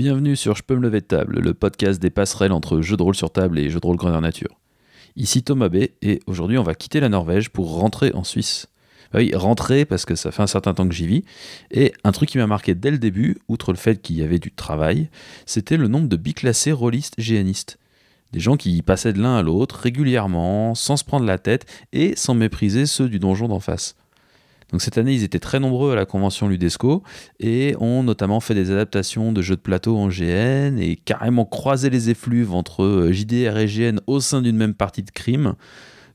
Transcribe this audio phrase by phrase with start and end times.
[0.00, 3.02] Bienvenue sur Je peux me lever de table, le podcast des passerelles entre jeux de
[3.02, 4.58] rôle sur table et jeux de rôle grandeur nature.
[5.14, 8.66] Ici Thomas B et aujourd'hui on va quitter la Norvège pour rentrer en Suisse.
[9.12, 11.24] Bah oui, rentrer parce que ça fait un certain temps que j'y vis.
[11.70, 14.38] Et un truc qui m'a marqué dès le début, outre le fait qu'il y avait
[14.38, 15.10] du travail,
[15.44, 17.78] c'était le nombre de biclassés rôlistes géanistes.
[18.32, 22.16] Des gens qui passaient de l'un à l'autre régulièrement, sans se prendre la tête et
[22.16, 23.96] sans mépriser ceux du donjon d'en face.
[24.70, 27.02] Donc cette année, ils étaient très nombreux à la convention Ludesco
[27.40, 31.90] et ont notamment fait des adaptations de jeux de plateau en GN et carrément croisé
[31.90, 35.54] les effluves entre JDR et GN au sein d'une même partie de crime.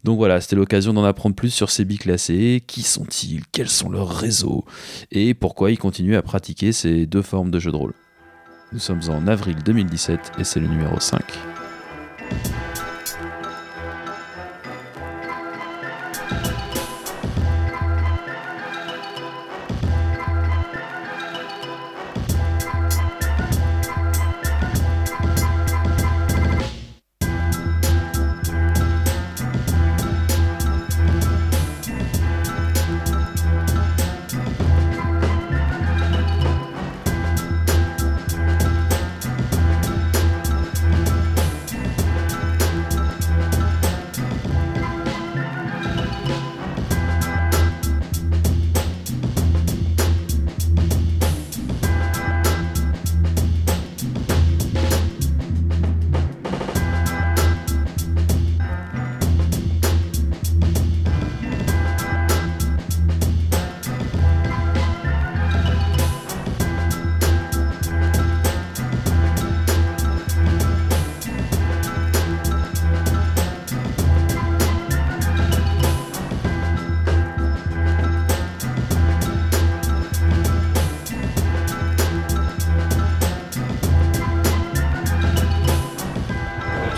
[0.03, 2.63] Donc voilà, c'était l'occasion d'en apprendre plus sur ces biclassés.
[2.65, 3.41] Qui sont-ils?
[3.51, 4.63] Quels sont leurs réseaux?
[5.11, 7.93] Et pourquoi ils continuent à pratiquer ces deux formes de jeux de rôle?
[8.71, 11.23] Nous sommes en avril 2017 et c'est le numéro 5.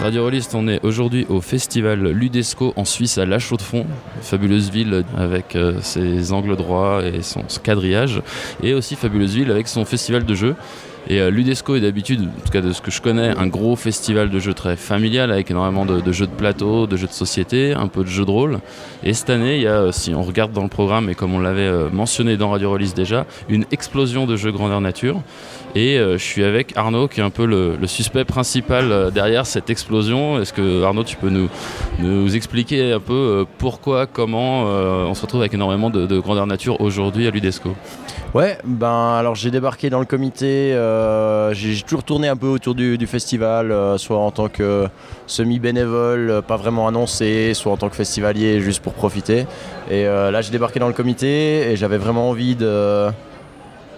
[0.08, 3.86] Radio on est aujourd'hui au festival Ludesco en Suisse à La Chaux-de-Fonds,
[4.22, 8.22] fabuleuse ville avec euh, ses angles droits et son quadrillage,
[8.64, 10.56] et aussi fabuleuse ville avec son festival de jeux.
[11.10, 13.76] Et euh, Ludesco est d'habitude, en tout cas de ce que je connais, un gros
[13.76, 17.74] festival de jeux très familial avec énormément de, jeux de plateau, de jeux de société,
[17.74, 18.60] un peu de jeux de rôle.
[19.04, 21.34] Et cette année, il y a, euh, si on regarde dans le programme, et comme
[21.34, 25.22] on l'avait mentionné dans Radio Release déjà, une explosion de jeux grandeur nature.
[25.78, 29.46] Et euh, je suis avec Arnaud, qui est un peu le, suspect principal euh, derrière
[29.46, 30.42] cette explosion.
[30.42, 31.50] Est-ce que Arnaud, tu peux nous,
[32.00, 36.82] nous expliquer un peu euh, pourquoi, comment on se retrouve avec énormément de, grandeur nature
[36.82, 37.76] aujourd'hui à l'UDESCO?
[38.34, 40.74] Ouais, ben alors j'ai débarqué dans le comité,
[41.54, 44.88] j'ai toujours tourné un peu autour du, festival, soit en tant que
[45.28, 49.46] semi-bénévole, pas vraiment annoncé, soit en tant que festivalier juste pour profiter.
[49.90, 52.56] Et là j'ai débarqué dans le comité et j'avais vraiment envie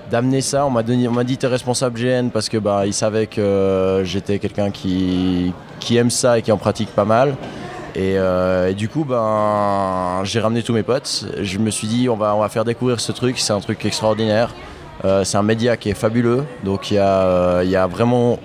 [0.10, 0.66] d'amener ça.
[0.66, 4.40] On m'a dit on m'a dit t'es responsable GN parce que bah que euh, j'étais
[4.40, 5.54] quelqu'un qui,
[5.92, 7.36] aime ça et qui en pratique pas mal.
[7.96, 11.26] Et, euh, du coup, ben, j'ai ramené tous mes potes.
[11.42, 13.40] Je me suis dit, on va faire découvrir ce truc.
[13.40, 14.54] C'est un truc extraordinaire.
[15.06, 16.44] Euh, c'est un média qui est fabuleux.
[16.64, 18.40] Donc il y, a, vraiment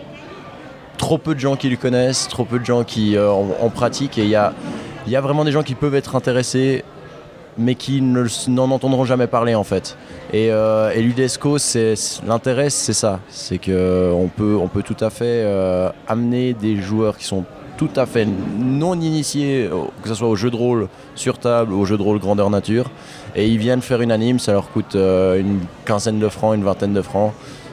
[0.97, 4.19] trop peu de gens qui le connaissent, trop peu de gens qui en, pratiquent.
[4.19, 6.85] Et il y a, vraiment des gens qui peuvent être intéressés
[7.57, 9.97] mais qui n'en entendront jamais parler en fait.
[10.33, 11.57] Et, euh, l'UDESCO,
[12.27, 17.45] l'intérêt, c'est ça, c'est qu'on peut, tout à fait euh, amener des joueurs qui sont
[17.77, 18.27] tout à fait
[18.59, 19.69] non initiés,
[20.03, 22.51] que ce soit au jeu de rôle sur table ou au jeu de rôle grandeur
[22.51, 22.91] nature,
[23.35, 26.65] et ils viennent faire une anime, ça leur coûte euh, une quinzaine de francs, une
[26.65, 27.33] vingtaine de francs,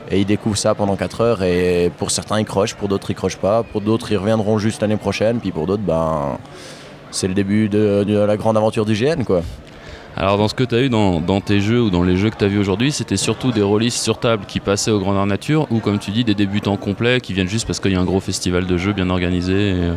[0.10, 3.16] et ils découvrent ça pendant 4 heures, et pour certains ils crochent, pour d'autres ils
[3.16, 6.38] crochent pas, pour d'autres ils reviendront juste l'année prochaine, puis pour d'autres, ben
[7.12, 8.96] c'est le début de, la grande aventure du
[9.26, 9.42] quoi.
[10.18, 12.38] Alors dans ce que tu as eu dans, tes jeux ou dans les jeux que
[12.38, 15.68] tu as vus aujourd'hui, c'était surtout des rôlistes sur table qui passaient au Grandeur Nature
[15.72, 18.06] ou comme tu dis des débutants complets qui viennent juste parce qu'il y a un
[18.06, 19.94] gros festival de jeux bien organisé euh.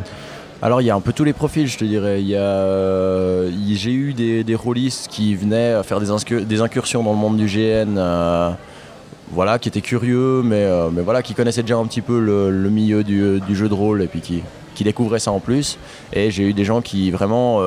[0.62, 2.22] Alors il y a un peu tous les profils je te dirais.
[2.30, 7.46] Euh, j'ai eu des, des rôlistes qui venaient faire des, incursions dans le monde du
[7.46, 7.96] GN.
[7.98, 8.50] Euh,
[9.32, 10.68] voilà, qui étaient curieux, mais,
[11.02, 14.20] voilà, qui connaissaient déjà un petit peu le, milieu du, jeu de rôle et puis
[14.20, 15.76] qui découvraient ça en plus.
[16.12, 17.60] Et j'ai eu des gens qui vraiment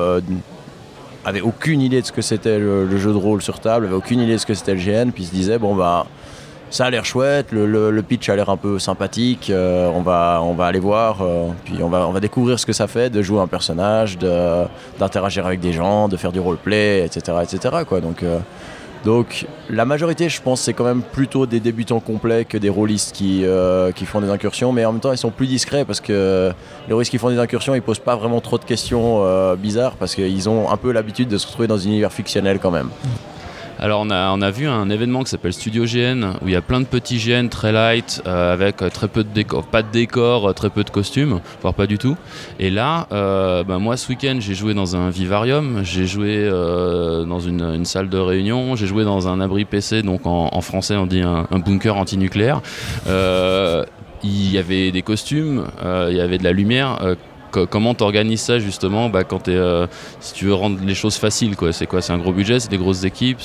[1.28, 4.20] avait aucune idée de ce que c'était le, jeu de rôle sur table, avait aucune
[4.20, 6.06] idée de ce que c'était le GN, puis se disait bon bah
[6.70, 10.78] ça a l'air chouette, le, pitch a l'air un peu sympathique, euh, on, va, aller
[10.78, 13.46] voir, euh, puis on va, on va découvrir ce que ça fait de jouer un
[13.46, 17.38] personnage, d'interagir avec des gens, de faire du roleplay, etc.
[17.42, 17.76] etc.
[17.86, 18.00] Quoi.
[18.00, 18.38] Donc, euh,
[19.04, 23.14] donc la majorité, je pense, c'est quand même plutôt des débutants complets que des rôlistes
[23.14, 26.00] qui, euh, qui font des incursions, mais en même temps, ils sont plus discrets parce
[26.00, 26.52] que
[26.88, 29.96] les rôlistes qui font des incursions, ils posent pas vraiment trop de questions euh, bizarres
[29.96, 32.88] parce qu'ils ont un peu l'habitude de se retrouver dans un univers fictionnel quand même.
[33.78, 36.56] Alors on a, on a vu un événement qui s'appelle Studio GN où il y
[36.56, 40.52] a plein de petits GN très light avec très peu de décor, pas de décor,
[40.54, 42.16] très peu de costumes, voire pas du tout.
[42.58, 47.84] Et là, ben moi ce week-end j'ai joué dans un vivarium, j'ai joué dans une,
[47.84, 51.46] salle de réunion, j'ai joué dans un abri PC, donc en, français on dit un,
[51.50, 52.60] un bunker antinucléaire
[54.22, 56.98] il y avait des costumes, euh, il y avait de la lumière.
[57.56, 59.86] Euh, comment t'organises ça justement bah, quand euh,
[60.20, 62.78] si tu veux rendre les choses faciles C'est quoi C'est un gros budget C'est des
[62.78, 63.40] grosses équipes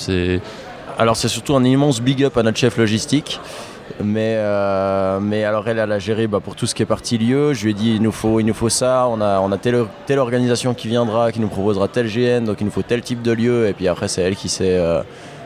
[1.00, 3.39] alors c'est surtout un immense big up à notre chef logistique.
[4.03, 4.38] Mais,
[5.21, 7.53] mais alors elle, elle a géré bah, pour tout ce qui est parti lieu.
[7.53, 10.19] Je lui ai dit il nous faut, il nous faut ça, on a, telle, telle
[10.19, 13.31] organisation qui viendra, qui nous proposera tel GN, donc il nous faut tel type de
[13.31, 13.67] lieu.
[13.67, 14.79] Et puis après c'est elle qui s'est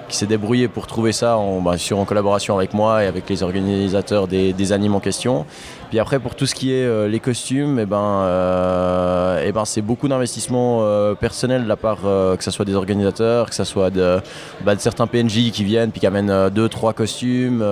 [0.07, 3.43] qui s'est débrouillé pour trouver ça en, bah, en collaboration avec moi et avec les
[3.43, 5.45] organisateurs des, animes en question.
[5.89, 9.51] Puis après, pour tout ce qui est euh, les costumes, et eh ben, euh, eh
[9.51, 13.55] ben, c'est beaucoup d'investissement euh, personnel de la part que ce soit des organisateurs, que
[13.55, 14.19] ce soit de,
[14.63, 17.63] bah, certains PNJ qui viennent puis qui amènent deux, trois costumes,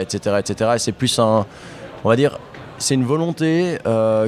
[0.00, 0.70] etc., etc.
[0.76, 1.46] Et c'est plus un,
[2.04, 2.38] on va dire,
[2.78, 3.78] c'est une volonté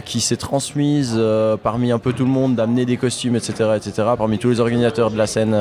[0.04, 1.20] qui s'est transmise
[1.62, 5.10] parmi un peu tout le monde d'amener des costumes, etc., etc., parmi tous les organisateurs
[5.10, 5.54] de la scène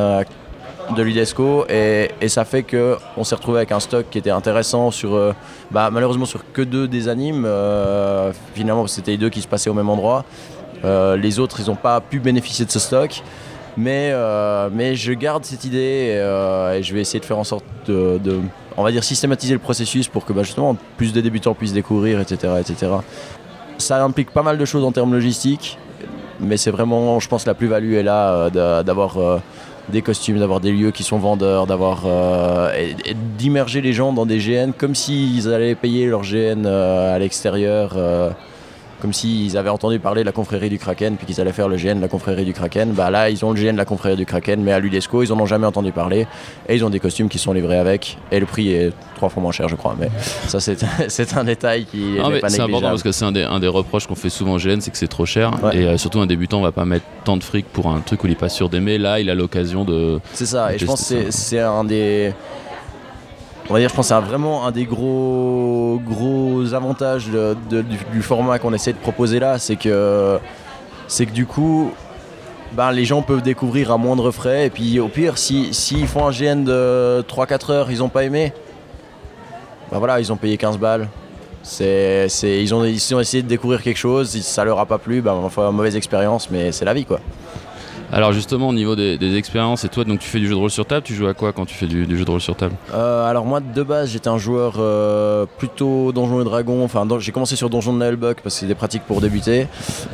[0.93, 5.15] de l'UDESCO et, ça fait qu'on s'est retrouvé avec un stock qui était intéressant sur
[5.15, 5.33] euh,
[5.71, 9.69] bah, malheureusement sur que deux des animes euh, finalement c'était les deux qui se passaient
[9.69, 10.25] au même endroit.
[10.83, 13.23] Euh, les autres ils n'ont pas pu bénéficier de ce stock.
[13.77, 14.13] Mais,
[14.71, 16.15] mais je garde cette idée
[16.77, 18.39] et, je vais essayer de faire en sorte de,
[18.77, 22.21] on va dire systématiser le processus pour que bah, justement plus de débutants puissent découvrir
[22.21, 22.93] etc etc
[23.77, 25.77] ça implique pas mal de choses en termes logistiques
[26.39, 29.41] mais c'est vraiment je pense la plus-value est là d'avoir
[29.89, 32.71] des costumes, d'avoir des lieux qui sont vendeurs, d'avoir euh,
[33.37, 37.95] d'immerger les gens dans des GN comme s'ils allaient payer leur GN euh, à l'extérieur.
[39.01, 41.75] Comme s'ils avaient entendu parler de la confrérie du Kraken, puis qu'ils allaient faire le
[41.77, 42.91] GN de la confrérie du Kraken.
[42.93, 45.33] Bah là, ils ont le GN de la confrérie du Kraken, mais à l'UDESCO, ils
[45.33, 46.27] en ont jamais entendu parler.
[46.69, 48.17] Et ils ont des costumes qui sont livrés avec.
[48.31, 49.95] Et le prix est trois fois moins cher, je crois.
[49.99, 50.09] Mais
[50.47, 53.59] ça, c'est un détail qui n'est pas C'est important parce que c'est un des, un
[53.59, 55.51] des reproches qu'on fait souvent au GN, c'est que c'est trop cher.
[55.73, 58.27] Et euh, surtout, un débutant va pas mettre tant de fric pour un truc où
[58.27, 58.97] il est pas sûr d'aimer.
[58.97, 60.19] Là, il a l'occasion de.
[60.33, 60.73] C'est ça.
[60.73, 62.33] et je pense que c'est un des
[63.69, 68.59] on va dire, je pense que c'est vraiment un des gros, gros avantages du, format
[68.59, 70.39] qu'on essaie de proposer là, c'est que,
[71.07, 71.91] c'est que du coup,
[72.73, 74.67] ben, les gens peuvent découvrir à moindre frais.
[74.67, 78.23] Et puis au pire, s'ils si, font un GN de 3-4 heures, ils n'ont pas
[78.23, 78.53] aimé,
[79.91, 81.07] ben voilà, ils ont payé 15 balles.
[81.63, 85.21] C'est, ils, ont, ils ont essayé de découvrir quelque chose, ça leur a pas plu,
[85.21, 87.19] ben, enfin, mauvaise expérience, mais c'est la vie quoi.
[88.11, 90.69] Alors justement au niveau des, expériences et toi donc tu fais du jeu de rôle
[90.69, 92.75] sur table, tu joues à quoi quand tu fais du, jeu de rôle sur table
[92.93, 97.31] euh, Alors moi de base j'étais un joueur euh, plutôt Donjons et Dragons, enfin j'ai
[97.31, 99.67] commencé sur Donjons de Nailbuck parce que c'est des pratiques pour débuter.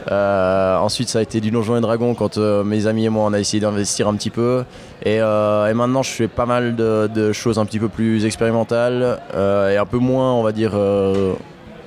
[0.09, 3.33] Euh, ensuite ça a été du Donjons et Dragons quand mes amis et moi on
[3.33, 4.63] a essayé d'investir un petit peu.
[5.03, 9.85] Et, maintenant je fais pas mal de, choses un petit peu plus expérimentales et un
[9.85, 10.73] peu moins on va dire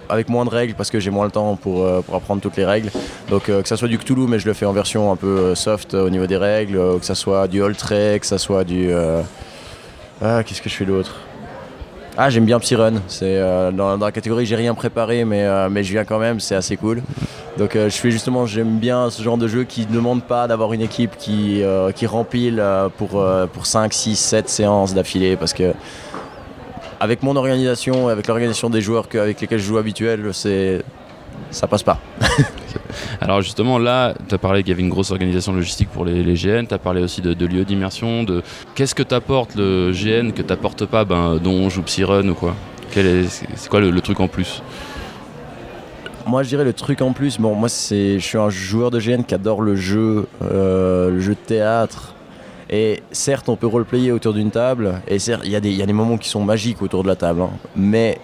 [0.09, 2.65] avec moins de règles parce que j'ai moins le temps pour, euh, apprendre toutes les
[2.65, 2.91] règles.
[3.29, 5.27] Donc euh, que ça soit du Cthulhu, mais je le fais en version un peu
[5.27, 8.91] euh, soft au niveau des règles, que ça soit du Holtray, que ça soit du...
[10.23, 11.17] Ah, qu'est-ce que je fais d'autre?
[12.17, 13.03] Ah, j'aime bien Psyrun.
[13.09, 13.41] C'est
[13.73, 16.39] dans, la catégorie j'ai rien préparé, mais, mais je viens quand même.
[16.39, 17.03] C'est assez cool.
[17.59, 20.73] Donc je fais justement, j'aime bien ce genre de jeu qui ne demande pas d'avoir
[20.73, 21.63] une équipe qui,
[21.97, 22.63] qui rempile
[22.97, 25.73] pour, pour 5, 6, 7 séances d'affilée parce que
[27.05, 30.83] avec mon organisation, avec l'organisation des joueurs avec lesquels je joue habituel, c'est
[31.51, 32.01] ça passe pas.
[33.21, 36.35] Alors justement là, tu as parlé qu'il y avait une grosse organisation logistique pour les,
[36.35, 38.43] GN, tu as parlé aussi de, lieux d'immersion, de
[38.75, 42.55] qu'est-ce que t'apporte le GN que t'apporte pas ben, Donge ou Psyrun ou quoi?
[42.91, 44.63] C'est quoi le, truc en plus?
[46.27, 48.99] Moi je dirais le truc en plus, bon moi c'est je suis un joueur de
[48.99, 52.14] GN qui adore le jeu, euh, le jeu de théâtre,
[52.75, 56.29] et certes, on peut roleplayer autour d'une table, et il y, a des moments qui
[56.29, 57.51] sont magiques autour de la table, hein.
[57.77, 58.19] mais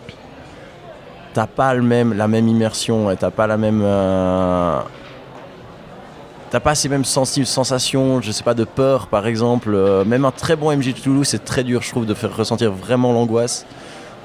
[1.32, 3.84] t'as pas la même immersion, et t'as pas la même.
[6.50, 9.70] T'as pas ces mêmes sensations, je sais pas, de peur par exemple.
[9.72, 12.36] Euh, même un très bon MJ de Toulouse, c'est très dur, je trouve, de faire
[12.36, 13.66] ressentir vraiment l'angoisse.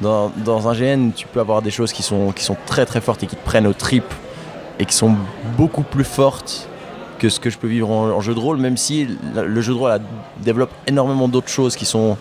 [0.02, 3.22] Dans, un GN, tu peux avoir des choses qui sont, qui sont très très fortes
[3.22, 4.14] et qui te prennent aux tripes
[4.80, 5.16] et qui sont
[5.56, 6.68] beaucoup plus fortes
[7.20, 9.78] que ce que je peux vivre en, jeu de rôle, même si le jeu de
[9.78, 10.00] rôle
[10.44, 12.18] développe énormément d'autres choses qui sont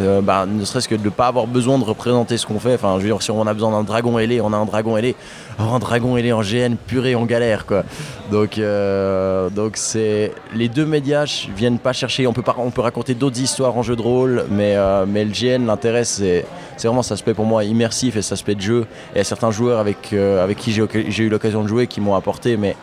[0.00, 2.74] euh, bah, ne serait-ce que de ne pas avoir besoin de représenter ce qu'on fait.
[2.74, 4.96] Enfin, je veux dire, si on a besoin d'un dragon ailé, on a un dragon
[4.96, 5.14] ailé.
[5.58, 7.84] Un dragon ailé en GN, purée, en galère, quoi.
[8.30, 12.26] Donc, euh, donc c'est les deux médias viennent pas chercher.
[12.26, 15.26] On peut pas, on peut raconter d'autres histoires en jeu de rôle, mais euh, mais
[15.26, 16.46] le GN, l'intérêt, c'est
[16.78, 18.86] c'est vraiment cet aspect pour moi immersif et cet aspect de jeu.
[19.10, 22.00] Et il y a certains joueurs avec avec qui j'ai eu l'occasion de jouer qui
[22.00, 22.76] m'ont apporté, mais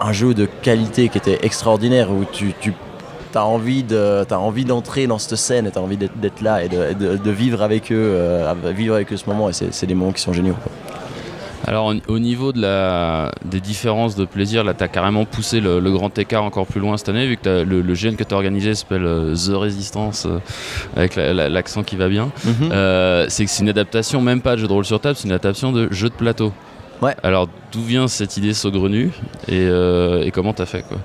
[0.00, 2.54] un jeu de qualité qui était extraordinaire où tu,
[3.34, 6.68] as envie de, as envie d'entrer dans cette scène, tu as envie d'être là et
[6.68, 9.48] de, vivre avec eux, euh, vivre avec eux ce moment.
[9.48, 10.56] Et c'est des moments qui sont géniaux.
[11.64, 15.80] Alors au niveau de la, des différences de plaisir, là tu as carrément poussé le,
[15.92, 18.36] grand écart encore plus loin cette année, vu que le, le GN que tu as
[18.36, 20.38] organisé s'appelle euh, The Resistance, euh,
[20.96, 22.32] avec l'accent qui va bien.
[22.44, 22.70] Mhm.
[23.28, 25.32] C'est que c'est une adaptation, même pas de jeu de rôle sur table, c'est une
[25.32, 26.52] adaptation de jeu de plateau.
[27.00, 27.14] Ouais.
[27.22, 29.10] Alors d'où vient cette idée saugrenue
[29.48, 30.98] et, et comment t'as fait quoi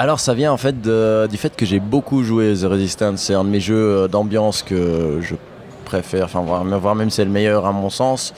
[0.00, 3.42] alors ça vient en fait du fait que j'ai beaucoup joué The Resistance, c'est un
[3.42, 5.34] de mes jeux d'ambiance que je
[5.84, 8.32] préfère, enfin voire même c'est le meilleur à mon sens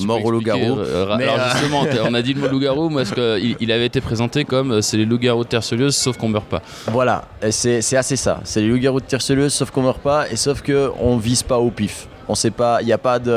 [0.00, 0.78] mort au loup-garou.
[0.78, 4.00] Euh, alors euh, justement, on a dit le mot loup-garou parce qu'il il avait été
[4.00, 6.62] présenté comme euh, c'est les loups-garous de sauf qu'on meurt pas.
[6.88, 8.40] Voilà, c'est assez ça.
[8.44, 12.08] C'est les loups-garous de sauf qu'on meurt pas et sauf qu'on vise pas au pif.
[12.28, 13.32] On sait pas, il n'y a pas de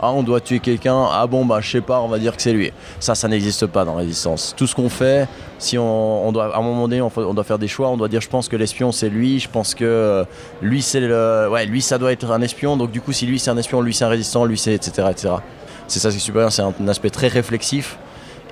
[0.00, 2.42] ah on doit tuer quelqu'un, ah bon bah je sais pas, on va dire que
[2.42, 2.72] c'est lui.
[3.00, 4.54] Ça, ça n'existe pas dans Résistance.
[4.56, 5.28] Tout ce qu'on fait,
[5.58, 8.20] si on, doit à un moment donné on, doit faire des choix, on doit dire
[8.20, 10.24] je pense que l'espion c'est lui, je pense que
[10.62, 13.38] lui c'est le, ouais lui ça doit être un espion, donc du coup si lui
[13.38, 15.34] c'est un espion, lui c'est un résistant, lui c'est etc etc.
[15.88, 17.98] C'est ça qui est super c'est un, aspect très réflexif.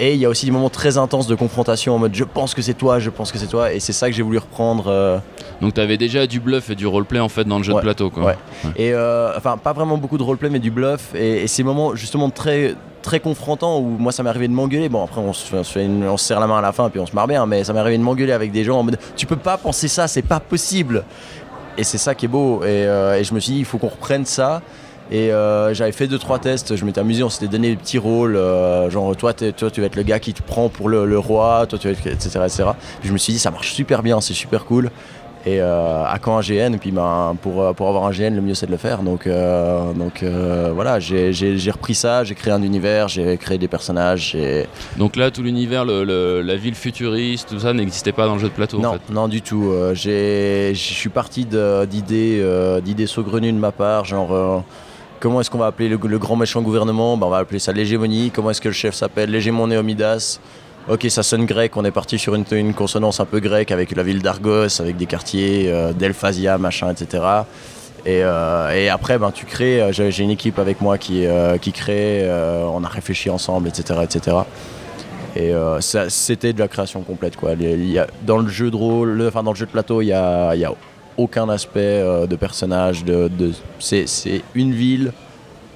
[0.00, 2.54] Et il y a aussi des moments très intenses de confrontation en mode je pense
[2.54, 3.72] que c'est toi, je pense que c'est toi.
[3.72, 4.86] Et c'est ça que j'ai voulu reprendre.
[4.88, 5.18] Euh.
[5.60, 7.80] Donc tu avais déjà du bluff et du roleplay en fait dans le jeu de
[7.80, 8.24] plateau quoi.
[8.24, 8.36] Ouais.
[8.76, 11.14] Et euh, enfin pas vraiment beaucoup de roleplay mais du bluff.
[11.14, 14.88] Et, ces moments justement très très confrontants où moi ça m'est arrivé de m'engueuler.
[14.88, 17.14] Bon après on se, on se serre la main à la fin puis on se
[17.14, 17.46] marre bien.
[17.46, 19.86] Mais ça m'est arrivé de m'engueuler avec des gens en mode tu peux pas penser
[19.86, 21.04] ça, c'est pas possible.
[21.78, 22.62] Et c'est ça qui est beau.
[22.62, 24.60] Et, euh, et je me suis dit il faut qu'on reprenne ça.
[25.10, 27.98] Et euh, j'avais fait deux trois tests, je m'étais amusé, on s'était donné des petits
[27.98, 31.18] rôles, euh, genre toi, toi tu vas être le gars qui te prend pour le,
[31.18, 32.64] roi, toi tu vas être etc etc.
[33.00, 34.90] Puis je me suis dit ça marche super bien, c'est super cool.
[35.46, 38.40] Et euh, à quand un GN Et puis ben, pour, pour avoir un GN, le
[38.40, 39.02] mieux c'est de le faire.
[39.02, 40.24] Donc, donc
[40.74, 44.34] voilà, j'ai repris ça, j'ai créé un univers, j'ai créé des personnages.
[44.96, 48.54] Donc là, tout l'univers, la ville futuriste, tout ça n'existait pas dans le jeu de
[48.54, 49.12] plateau Non, en fait.
[49.12, 49.70] non du tout.
[49.92, 54.64] Je suis parti d'idées d'idées saugrenues de ma part, genre
[55.24, 57.16] Comment est-ce qu'on va appeler le, grand méchant gouvernement?
[57.16, 58.30] Ben, On va appeler ça l'hégémonie.
[58.30, 59.30] Comment est-ce que le chef s'appelle?
[59.30, 60.38] L'hégémon Néomidas.
[60.86, 64.02] Ok, ça sonne grec, on est parti sur une, consonance un peu grecque avec la
[64.02, 67.24] ville d'Argos, avec des quartiers euh, d'Elphasia, machin, etc.
[68.06, 71.26] Euh, et, après, ben, tu crées, euh, j'ai une équipe avec moi qui,
[71.72, 72.30] crée,
[72.70, 74.00] on a réfléchi ensemble, etc.
[74.02, 74.36] etc.
[75.36, 77.36] Et c'était de la création complète.
[77.36, 77.52] Quoi.
[78.26, 80.54] dans le jeu de rôle, enfin dans le jeu de plateau, il y a
[81.16, 83.04] aucun aspect euh, de personnage.
[83.04, 83.30] De,
[83.78, 85.12] c'est une ville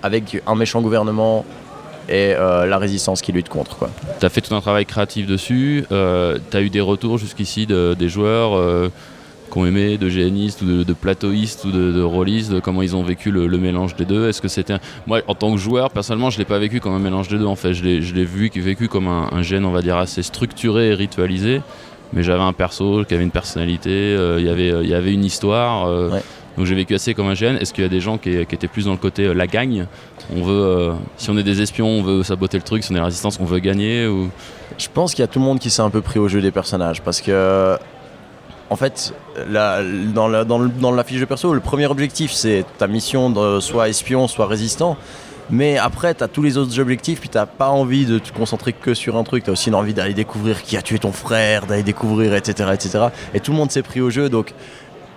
[0.02, 1.44] avec un méchant gouvernement
[2.08, 3.88] et euh, la résistance qui lutte contre.
[4.20, 7.66] Tu as fait tout un travail créatif dessus, euh, tu as eu des retours jusqu'ici
[7.66, 8.90] de, des joueurs
[9.50, 12.96] qui ont aimé, de géanistes ou de, plateauistes ou de, de rollistes, de comment ils
[12.96, 14.28] ont vécu le, mélange des deux?
[14.28, 14.76] Est-ce que c'était.
[15.06, 17.38] Moi, en tant que joueur, personnellement, je ne l'ai pas vécu comme un mélange des
[17.38, 17.46] deux.
[17.46, 20.88] En fait, je l'ai vu, vécu comme un, un gène, on va dire, assez structuré
[20.88, 21.60] et ritualisé
[22.12, 25.24] mais j'avais un perso qui avait une personnalité, euh, y avait il y avait une
[25.24, 25.88] histoire.
[25.88, 26.10] Euh,
[26.56, 27.56] donc j'ai vécu assez comme un GN.
[27.60, 29.86] Est-ce qu'il y a des gens qui, étaient plus dans le côté euh, la gagne?
[30.34, 32.82] On veut, si on est des espions, on veut saboter le truc.
[32.82, 34.28] Si on est la résistance, on veut gagner ou...
[34.76, 36.40] Je pense qu'il y a tout le monde qui s'est un peu pris au jeu
[36.40, 37.76] des personnages parce que
[38.70, 39.14] en fait,
[40.14, 43.60] dans, la, dans, dans, la, fiche de perso, le premier objectif, c'est ta mission de
[43.60, 44.98] soit espion, soit résistant.
[45.50, 48.72] Mais après, tu as tous les autres objectifs, puis tu pas envie de te concentrer
[48.72, 49.44] que sur un truc.
[49.44, 53.06] Tu as aussi envie d'aller découvrir qui a tué ton frère, d'aller découvrir, etc., etc.
[53.34, 54.28] Et tout le monde s'est pris au jeu.
[54.28, 54.52] Donc,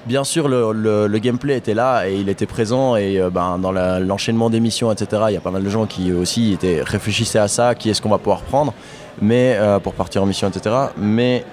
[0.05, 2.95] bien sûr, le, gameplay était là et il était présent.
[2.95, 5.85] Et euh, ben, dans l'enchaînement des missions, etc., il y a pas mal de gens
[5.85, 8.73] qui aussi réfléchissaient à ça qui est-ce qu'on va pouvoir prendre
[9.21, 10.75] mais, euh, pour partir en mission, etc.
[10.97, 11.43] Mais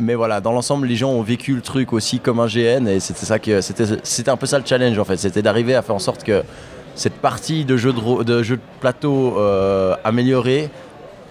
[0.00, 3.00] mais voilà, dans l'ensemble, les gens ont vécu le truc aussi comme un GN et
[3.00, 5.94] c'était ça que c'était un peu ça le challenge en fait, c'était d'arriver à faire
[5.94, 6.42] en sorte que
[7.00, 10.68] cette partie de jeu de, plateau euh, amélioré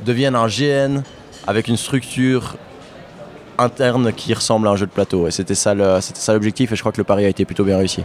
[0.03, 1.03] devienne un GN
[1.45, 2.55] avec une structure
[3.59, 5.27] interne qui ressemble à un jeu de plateau.
[5.27, 8.03] Et c'était ça, l'objectif et je crois que le pari a été plutôt bien réussi.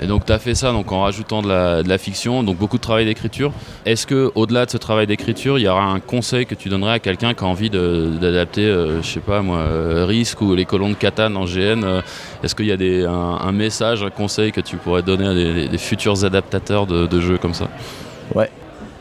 [0.00, 2.82] Et donc tu as fait ça donc, en rajoutant de la, fiction, donc beaucoup de
[2.82, 3.52] travail d'écriture.
[3.86, 6.94] Est-ce que au-delà de ce travail d'écriture, il y aura un conseil que tu donnerais
[6.94, 10.64] à quelqu'un qui a envie d'adapter, euh, je sais pas moi, euh, Risk ou les
[10.64, 12.00] colons de Catane en GN euh,
[12.42, 15.34] Est-ce qu'il y a des, un, message, un conseil que tu pourrais donner à
[15.68, 17.68] des, futurs adaptateurs de, de jeux comme ça?
[18.34, 18.50] Ouais.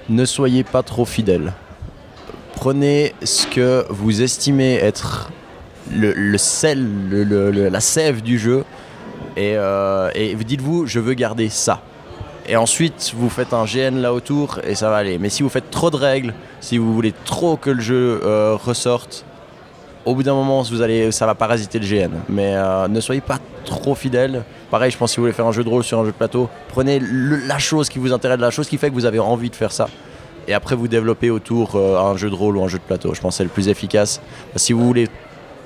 [0.10, 1.54] Ne soyez pas trop fidèles.
[2.56, 5.32] Prenez ce que vous estimez être
[5.92, 8.64] le, sel, la sève du jeu.
[9.36, 10.10] Et, euh,
[10.46, 11.82] dites-vous, je veux garder ça.
[12.48, 15.18] Et ensuite, vous faites un GN là autour et ça va aller.
[15.18, 18.56] Mais si vous faites trop de règles, si vous voulez trop que le jeu euh,
[18.56, 19.26] ressorte,
[20.06, 22.12] au bout d'un moment, vous allez, ça va parasiter le GN.
[22.28, 24.44] Mais euh, ne soyez pas trop fidèle.
[24.70, 26.18] Pareil, je pense si vous voulez faire un jeu de rôle sur un jeu de
[26.18, 29.50] plateau, prenez la chose qui vous intéresse, la chose qui fait que vous avez envie
[29.50, 29.88] de faire ça.
[30.46, 33.14] Et après, vous développez autour un jeu de rôle ou un jeu de plateau.
[33.14, 34.20] Je pense que c'est le plus efficace.
[34.58, 35.08] Si vous voulez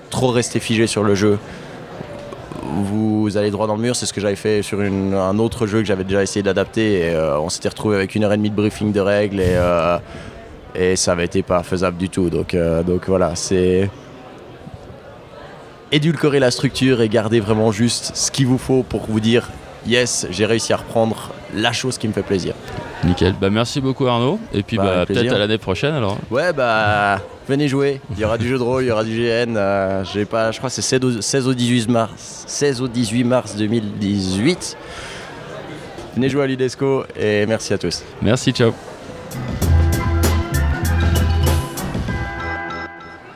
[0.09, 1.37] trop rester figé sur le jeu,
[2.63, 3.95] vous allez droit dans le mur.
[3.95, 7.07] C'est ce que j'avais fait sur un autre jeu que j'avais déjà essayé d'adapter.
[7.07, 9.57] Et on s'était retrouvé avec une heure et demie de briefing de règles et,
[10.75, 12.29] et ça avait été pas faisable du tout.
[12.29, 13.89] Donc, donc voilà, c'est
[15.91, 19.49] édulcorer la structure et garder vraiment juste ce qu'il vous faut pour vous dire
[19.85, 22.53] yes, j'ai réussi à reprendre la chose qui me fait plaisir.
[23.03, 23.35] Nickel.
[23.39, 24.39] Bah merci beaucoup Arnaud.
[24.53, 26.17] Et puis bah, bah peut-être à l'année prochaine alors.
[26.31, 28.01] Ouais bah venez jouer.
[28.11, 29.55] Il y aura du jeu de rôle, il y aura du GN.
[29.55, 30.81] Euh, j'ai pas, je crois que c'est
[31.21, 34.77] 16 au 18 mars, 16 au 18 mars 2018.
[36.15, 38.03] Venez jouer à l'Idesco et merci à tous.
[38.21, 38.73] Merci, ciao.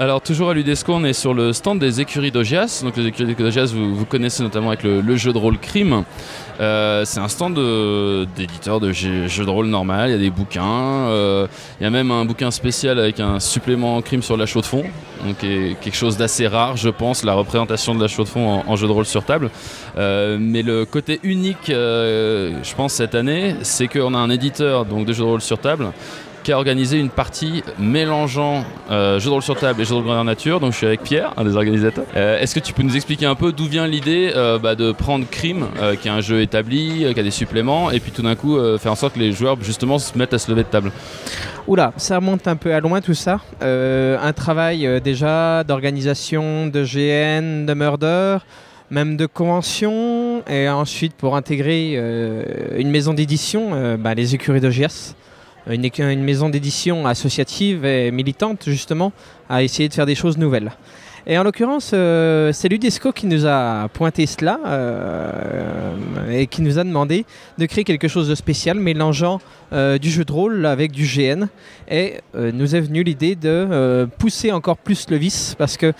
[0.01, 2.81] Alors toujours à l'UDESCO, on est sur le stand des écuries d'Ogias.
[2.83, 6.05] Donc les écuries d'Ogias, vous, vous connaissez notamment avec le, jeu de rôle Crime.
[6.59, 7.53] Euh, c'est un stand
[8.35, 10.09] d'éditeurs de, jeux de rôle normal.
[10.09, 10.63] Il y a des bouquins.
[10.63, 11.45] Euh,
[11.79, 14.65] il y a même un bouquin spécial avec un supplément Crime sur la chaux de
[14.65, 14.85] fond.
[15.23, 18.75] Donc quelque chose d'assez rare, je pense, la représentation de la chaux de fond en,
[18.75, 19.51] jeu de rôle sur table.
[19.99, 25.05] Euh, mais le côté unique, je pense cette année, c'est qu'on a un éditeur donc
[25.05, 25.91] de jeux de rôle sur table
[26.43, 29.95] qui a organisé une partie mélangeant euh, jeux de rôle sur table et jeux de
[29.95, 30.59] rôle grandeur nature.
[30.59, 32.05] Donc je suis avec Pierre, un des organisateurs.
[32.15, 34.91] Euh, est-ce que tu peux nous expliquer un peu d'où vient l'idée euh, bah, de
[34.91, 35.67] prendre Crime,
[36.01, 38.91] qui est un jeu établi, qui a des suppléments, et puis tout d'un coup faire
[38.91, 40.91] en sorte que les joueurs justement se mettent à se lever de table?
[41.67, 43.39] Oula, ça remonte un peu à loin tout ça.
[43.61, 48.37] un travail déjà d'organisation, de GN, de murder
[48.89, 51.95] même de convention, et ensuite pour intégrer
[52.77, 55.15] une maison d'édition, bah, les écuries de GIAS
[55.67, 59.11] une, une maison d'édition associative et militante justement
[59.49, 60.71] à essayer de faire des choses nouvelles.
[61.27, 65.93] Et en l'occurrence, euh, c'est l'UDESCO qui nous a pointé cela euh,
[66.31, 67.25] et qui nous a demandé
[67.59, 69.39] de créer quelque chose de spécial mélangeant
[69.71, 71.45] euh, du jeu de rôle avec du GN.
[71.89, 75.93] Et nous est venue l'idée de pousser encore plus le vice parce que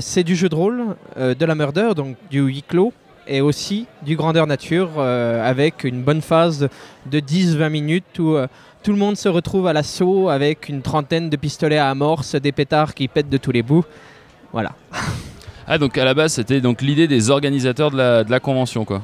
[0.00, 2.92] c'est du jeu de rôle, de la murder, donc du huis clos,
[3.26, 6.68] et aussi du grandeur nature avec une bonne phase
[7.10, 8.36] de 10-20 minutes où
[8.84, 12.52] tout le monde se retrouve à l'assaut avec une trentaine de pistolets à amorce, des
[12.52, 13.84] pétards qui pètent de tous les bouts.
[14.52, 14.72] Voilà.
[15.66, 18.84] Ah donc à la base c'était donc l'idée des organisateurs de la, de la, convention
[18.84, 19.00] quoi.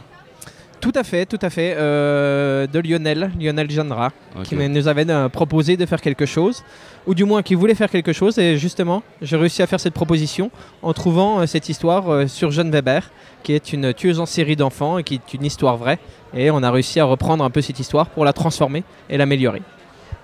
[0.78, 1.74] Tout à fait, tout à fait.
[1.78, 4.10] Euh, de Lionel, Lionel Janra,
[4.44, 6.62] qui nous avait euh, proposé de faire quelque chose,
[7.06, 8.38] ou du moins qui voulait faire quelque chose.
[8.38, 10.50] Et justement, j'ai réussi à faire cette proposition
[10.82, 13.10] en trouvant euh, cette histoire sur Jeanne Weber,
[13.42, 15.98] qui est une tueuse en série d'enfants et qui est une histoire vraie.
[16.34, 19.62] Et on a réussi à reprendre un peu cette histoire pour la transformer et l'améliorer.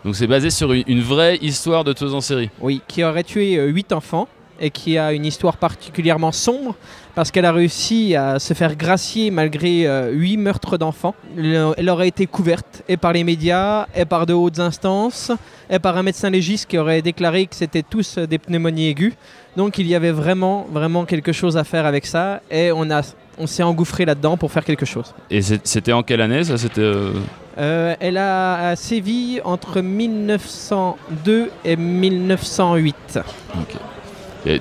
[0.07, 3.61] Donc c'est basé sur une vraie histoire de tueuse en série Oui, qui aurait tué
[3.61, 4.29] 8 enfants
[4.61, 6.77] et qui a une histoire particulièrement sombre
[7.17, 11.17] parce qu'elle a réussi à se faire gracier malgré euh, huit meurtres d'enfants.
[11.37, 15.33] Elle aurait été couverte et par les médias, et par de hautes instances,
[15.69, 19.15] et par un médecin légiste qui aurait déclaré que c'était tous des pneumonies aiguës.
[19.57, 23.03] Donc il y avait vraiment, vraiment quelque chose à faire avec ça et on, a,
[23.39, 25.15] on s'est engouffré là-dedans pour faire quelque chose.
[25.31, 27.13] Et c'était en quelle année ça c'était euh
[27.59, 33.21] euh, Elle a sévi entre 1902 et 1908.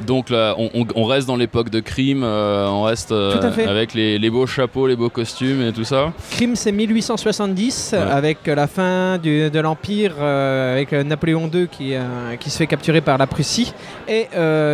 [0.06, 4.48] Donc là, on, reste dans l'époque de crime, euh, on reste euh, avec les, beaux
[4.48, 6.12] chapeaux, les beaux costumes et tout ça.
[6.32, 11.94] Crime, c'est 1870, avec la fin de l'Empire, euh, avec Napoléon II qui,
[12.40, 13.74] qui se fait capturer par la Prussie,
[14.08, 14.28] et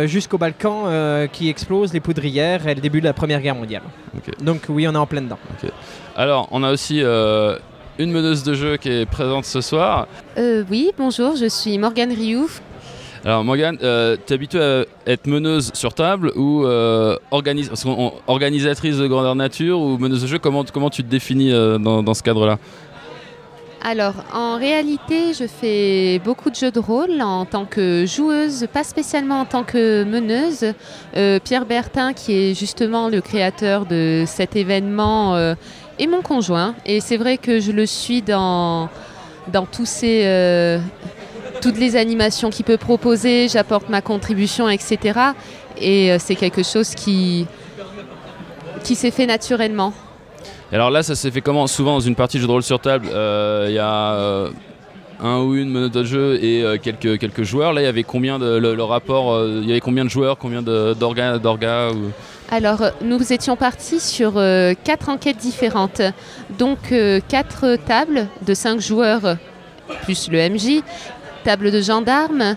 [0.06, 0.84] jusqu'au Balkan
[1.30, 3.82] qui explose, les poudrières, et le début de la Première Guerre mondiale.
[4.40, 5.38] Donc oui, on est en plein dedans.
[6.16, 10.06] Alors, on a aussi une meneuse de jeu qui est présente ce soir.
[10.70, 12.62] oui, bonjour, je suis Morgane Riouf.
[13.24, 19.06] Alors Morgane, euh, tu es habituée à être meneuse sur table ou euh, organisatrice de
[19.06, 22.58] grandeur nature ou meneuse de jeu Comment, tu te définis euh, dans, ce cadre-là?
[23.84, 28.82] Alors, en réalité, je fais beaucoup de jeux de rôle en tant que joueuse, pas
[28.82, 30.72] spécialement en tant que meneuse.
[31.44, 36.76] Pierre Bertin, qui est justement le créateur de cet événement, est mon conjoint.
[36.86, 38.88] Et c'est vrai que je le suis dans
[39.72, 40.78] tous ces
[41.62, 45.18] toutes les animations qu'il peut proposer, j'apporte ma contribution, etc.
[45.78, 47.46] Et euh, c'est quelque chose qui,
[48.82, 49.94] qui s'est fait naturellement.
[50.72, 51.66] alors là, ça s'est fait comment?
[51.68, 54.50] Souvent dans une partie de jeu de rôle sur table, euh, il y a euh,
[55.22, 57.72] un ou une meneur de jeu et quelques, quelques joueurs.
[57.72, 60.62] Là, il y avait combien de le, rapport Il y avait combien de joueurs, combien
[60.62, 61.90] d'orgas d'orga
[62.50, 64.32] Alors, nous étions partis sur
[64.82, 66.02] quatre enquêtes différentes.
[66.58, 66.92] Donc,
[67.28, 69.36] quatre tables de cinq joueurs
[70.02, 70.82] plus le MJ
[71.42, 72.56] table de gendarmes,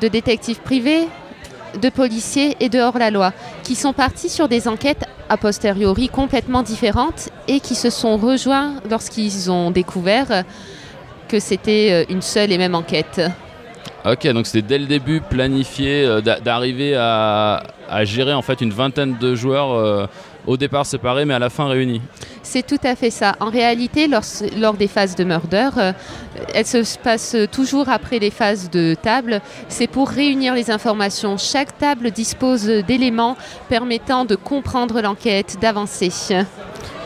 [0.00, 1.08] de détectives privés,
[1.80, 7.30] de policiers et de hors-la-loi, qui sont partis sur des enquêtes a posteriori complètement différentes
[7.48, 10.44] et qui se sont rejoints lorsqu'ils ont découvert
[11.28, 13.22] que c'était euh, une seule et même enquête.
[14.04, 17.62] Ok, donc c'était dès le début planifié euh, d'arriver à,
[18.02, 20.06] gérer en fait une vingtaine de joueurs euh,
[20.46, 22.00] au départ séparés mais à la fin réunis.
[22.42, 23.36] C'est tout à fait ça.
[23.40, 24.24] En réalité, lors,
[24.58, 25.92] lors des phases de murder, euh,
[26.54, 29.40] elles se passent toujours après les phases de table.
[29.68, 31.36] C'est pour réunir les informations.
[31.38, 33.36] Chaque table dispose d'éléments
[33.68, 36.10] permettant de comprendre l'enquête, d'avancer.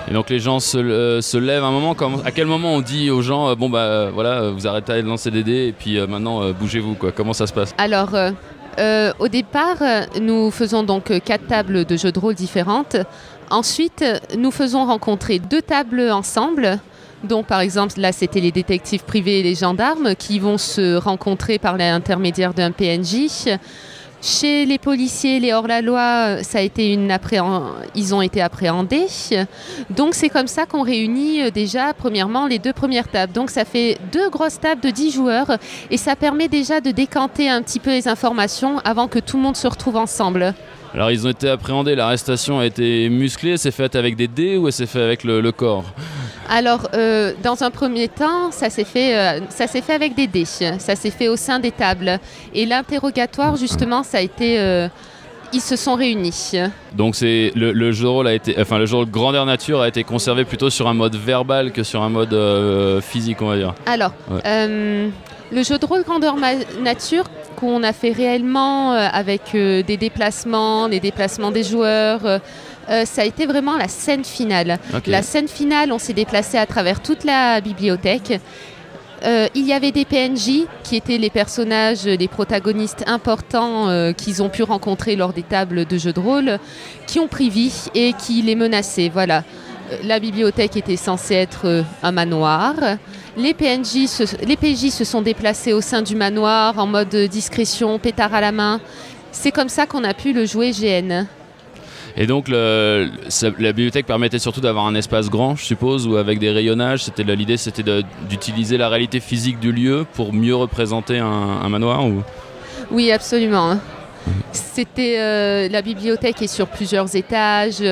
[0.08, 1.94] Et donc les gens se, euh, se lèvent un moment.
[1.94, 5.06] Comme, à quel moment on dit aux gens, euh, bon bah voilà, vous arrêtez de
[5.06, 7.12] lancer des dés et puis maintenant bougez-vous quoi.
[7.12, 7.74] Comment ça se passe?
[7.76, 8.10] Alors,
[8.78, 12.96] euh, au départ, euh, nous faisons donc quatre tables de jeux de rôle différentes.
[13.50, 14.04] Ensuite,
[14.36, 16.78] nous faisons rencontrer deux tables ensemble.
[17.24, 21.58] Donc, par exemple, là, c'était les détectives privés et les gendarmes qui vont se rencontrer
[21.58, 23.28] par l'intermédiaire d'un PNJ.
[24.22, 27.16] Chez les policiers, les hors-la-loi, euh, ça a été une
[27.94, 29.06] ils ont été appréhendés.
[29.90, 33.32] Donc, c'est comme ça qu'on réunit euh, déjà, premièrement, les deux premières tables.
[33.32, 35.58] Donc, ça fait deux grosses tables de 10 joueurs
[35.90, 39.42] et ça permet déjà de décanter un petit peu les informations avant que tout le
[39.42, 40.54] monde se retrouve ensemble.
[40.94, 44.70] Alors ils ont été appréhendés, l'arrestation a été musclée, c'est faite avec des dés ou
[44.70, 45.84] s'est fait avec le, le corps?
[46.48, 50.26] Alors, euh, dans un premier temps, ça s'est fait, euh, ça s'est fait avec des
[50.28, 50.44] dés.
[50.44, 52.20] Ça s'est fait au sein des tables.
[52.54, 54.58] Et l'interrogatoire, justement, ça a été.
[54.60, 54.88] euh,
[55.52, 56.52] ils se sont réunis.
[56.92, 59.46] Donc c'est le, le jeu de rôle a été, enfin le jeu de rôle grandeur
[59.46, 63.40] nature a été conservé plutôt sur un mode verbal que sur un mode euh, physique
[63.42, 63.72] on va dire.
[63.86, 64.40] Alors, Ouais.
[64.44, 65.08] euh,
[65.52, 66.34] le jeu de rôle grandeur
[66.82, 67.24] nature
[67.56, 72.40] qu'on a fait réellement euh, avec euh, des déplacements, les déplacements des joueurs,
[72.88, 74.78] euh, ça a été vraiment la scène finale.
[75.06, 78.40] La scène finale, on s'est déplacé à travers toute la bibliothèque.
[79.24, 84.42] Euh, il y avait des PNJ qui étaient les personnages, les protagonistes importants euh, qu'ils
[84.42, 86.58] ont pu rencontrer lors des tables de jeux de rôle,
[87.06, 89.08] qui ont pris vie et qui les menaçaient.
[89.08, 89.42] Voilà.
[89.90, 92.74] Euh, La bibliothèque était censée être euh, un manoir.
[93.36, 97.98] Les PNJ, se, les PJ se sont déplacés au sein du manoir en mode discrétion,
[97.98, 98.80] pétard à la main.
[99.32, 101.26] C'est comme ça qu'on a pu le jouer GN.
[102.18, 103.10] Et donc le-
[103.58, 107.04] la bibliothèque permettait surtout d'avoir un espace grand, je suppose, ou avec des rayonnages.
[107.04, 107.82] C'était l'idée, c'était
[108.30, 111.26] d'utiliser la réalité physique du lieu pour mieux représenter un,
[111.62, 112.06] un manoir.
[112.06, 112.22] Ou...
[112.90, 113.78] Oui, absolument.
[114.52, 117.82] C'était euh, la bibliothèque est sur plusieurs étages.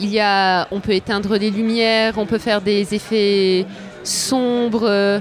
[0.00, 3.66] Il y a, on peut éteindre les lumières, on peut faire des effets
[4.02, 5.20] sombres, euh,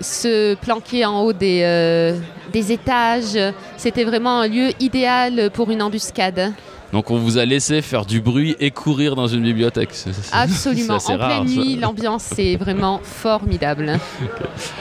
[0.00, 2.18] se planquer en haut des, euh,
[2.52, 3.38] des étages.
[3.76, 6.52] C'était vraiment un lieu idéal pour une embuscade.
[6.94, 9.88] Donc on vous a laissé faire du bruit et courir dans une bibliothèque.
[9.92, 10.98] C'est- c'est- Absolument.
[11.08, 11.60] En rare, pleine ça.
[11.60, 13.98] nuit, l'ambiance est vraiment formidable.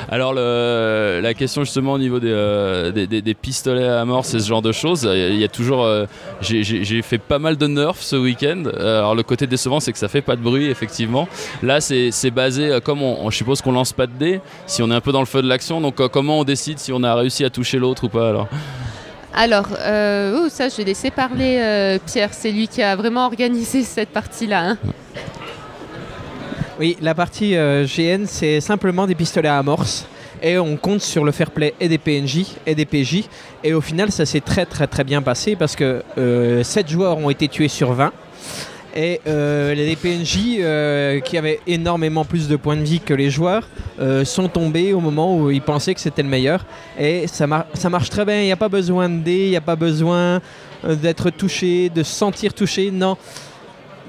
[0.09, 4.25] Alors le- la question justement au niveau des, euh, des, des- des pistolets à mort,
[4.25, 5.09] c'est ce genre de choses.
[5.11, 6.05] Il y a toujours, euh,
[6.39, 8.63] j'ai- fait pas mal de nerfs ce week-end.
[8.67, 11.27] Euh, Alors le côté décevant, c'est que ça fait pas de bruit effectivement.
[11.63, 14.91] Là, c'est basé comme on, on- je suppose qu'on lance pas de dés, si on
[14.91, 15.81] est un peu dans le feu de l'action.
[15.81, 18.47] Donc comment on décide si on a réussi à toucher l'autre ou pas alors?
[19.35, 22.33] Alors, euh, oh, ça, je vais laisser parler euh, Pierre.
[22.33, 24.69] C'est lui qui a vraiment organisé cette partie-là.
[24.71, 24.77] hein.
[26.79, 30.05] Oui, la partie euh, GN, c'est simplement des pistolets à amorce.
[30.41, 33.23] Et on compte sur le fair play et des PNJ et des PJ.
[33.63, 36.03] Et au final, ça s'est très très très bien passé parce que
[36.63, 38.11] 7 joueurs ont été tués sur 20.
[38.95, 43.31] Et euh, les PNJ euh, qui avaient énormément plus de points de vie que les
[43.31, 43.67] joueurs
[43.99, 46.65] euh, sont tombés au moment où ils pensaient que c'était le meilleur.
[46.99, 48.41] Et ça, ça marche très bien.
[48.41, 50.41] Il n'y a pas besoin de dés, il n'y a pas besoin
[50.83, 52.91] d'être touché, de se sentir touché.
[52.91, 53.17] Non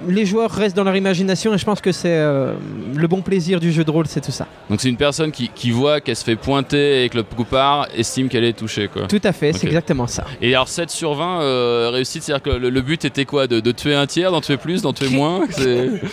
[0.08, 2.54] les joueurs restent dans leur imagination et je pense que c'est euh,
[2.94, 4.46] le bon plaisir du jeu de rôle, c'est tout ça.
[4.68, 7.86] Donc c'est une personne qui, qui voit qu'elle se fait pointer et que le coupard
[7.96, 9.06] estime qu'elle est touchée quoi.
[9.06, 10.24] Tout à fait, c'est exactement ça.
[10.40, 13.60] Et alors 7 sur 20 euh, réussite, c'est-à-dire que le, le but était quoi de,
[13.60, 15.40] de tuer un tiers, d'en tuer plus, d'en tuer moins?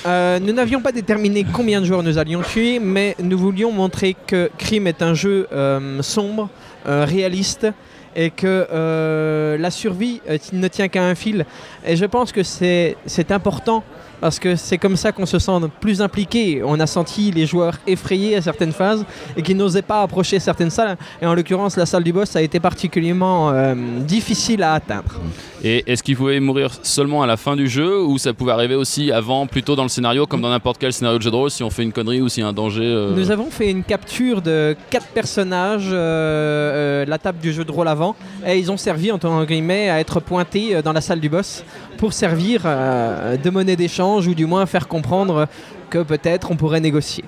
[0.06, 4.16] Euh, nous n'avions pas déterminé combien de joueurs nous allions tuer, mais nous voulions montrer
[4.28, 6.50] que Crime est un jeu euh, sombre,
[6.86, 7.68] réaliste,
[8.16, 11.46] et que euh, la survie euh, ne tient qu'à un fil.
[11.86, 12.96] Et je pense que c'est
[13.32, 13.84] important.
[14.22, 16.62] Parce que c'est comme ça qu'on se sent plus impliqué.
[16.64, 19.04] On a senti les joueurs effrayés à certaines phases
[19.36, 20.96] et qui n'osaient pas approcher certaines salles.
[21.20, 25.20] Et en l'occurrence, la salle du boss a été particulièrement euh, difficile à atteindre.
[25.64, 28.74] Et est-ce qu'il pouvait mourir seulement à la fin du jeu ou ça pouvait arriver
[28.74, 31.52] aussi avant, plutôt dans le scénario, comme dans n'importe quel scénario de jeu de rôle,
[31.52, 33.70] si on fait une connerie ou s'il y a un danger euh, Nous avons fait
[33.70, 38.58] une capture de quatre personnages, euh, euh, la table du jeu de rôle avant, et
[38.58, 41.64] ils ont servi entre guillemets à être pointés dans la salle du boss
[41.98, 45.48] pour servir de monnaie d'échange ou du moins faire comprendre
[45.92, 47.24] que peut-être on pourrait négocier.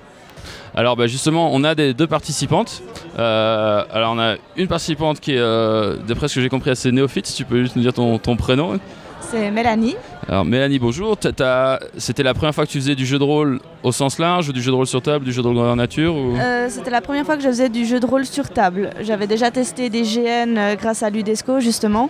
[0.75, 2.81] Alors bah, justement, on a des deux participantes.
[3.19, 6.91] Euh, alors on a une participante qui est, euh, d'après ce que j'ai compris, assez
[6.91, 7.27] néophyte.
[7.27, 8.79] Si tu peux juste nous dire ton, ton prénom.
[9.21, 9.95] C'est Mélanie.
[10.27, 11.17] Alors Mélanie, bonjour.
[11.97, 14.53] C'était la première fois que tu faisais du jeu de rôle au sens large, ou
[14.53, 16.37] du jeu de rôle sur table, du jeu de rôle grandeur nature ou...
[16.37, 18.91] Euh, C'était la première fois que je faisais du jeu de rôle sur table.
[19.01, 22.09] J'avais déjà testé des GN euh, grâce à l'UDESCO justement.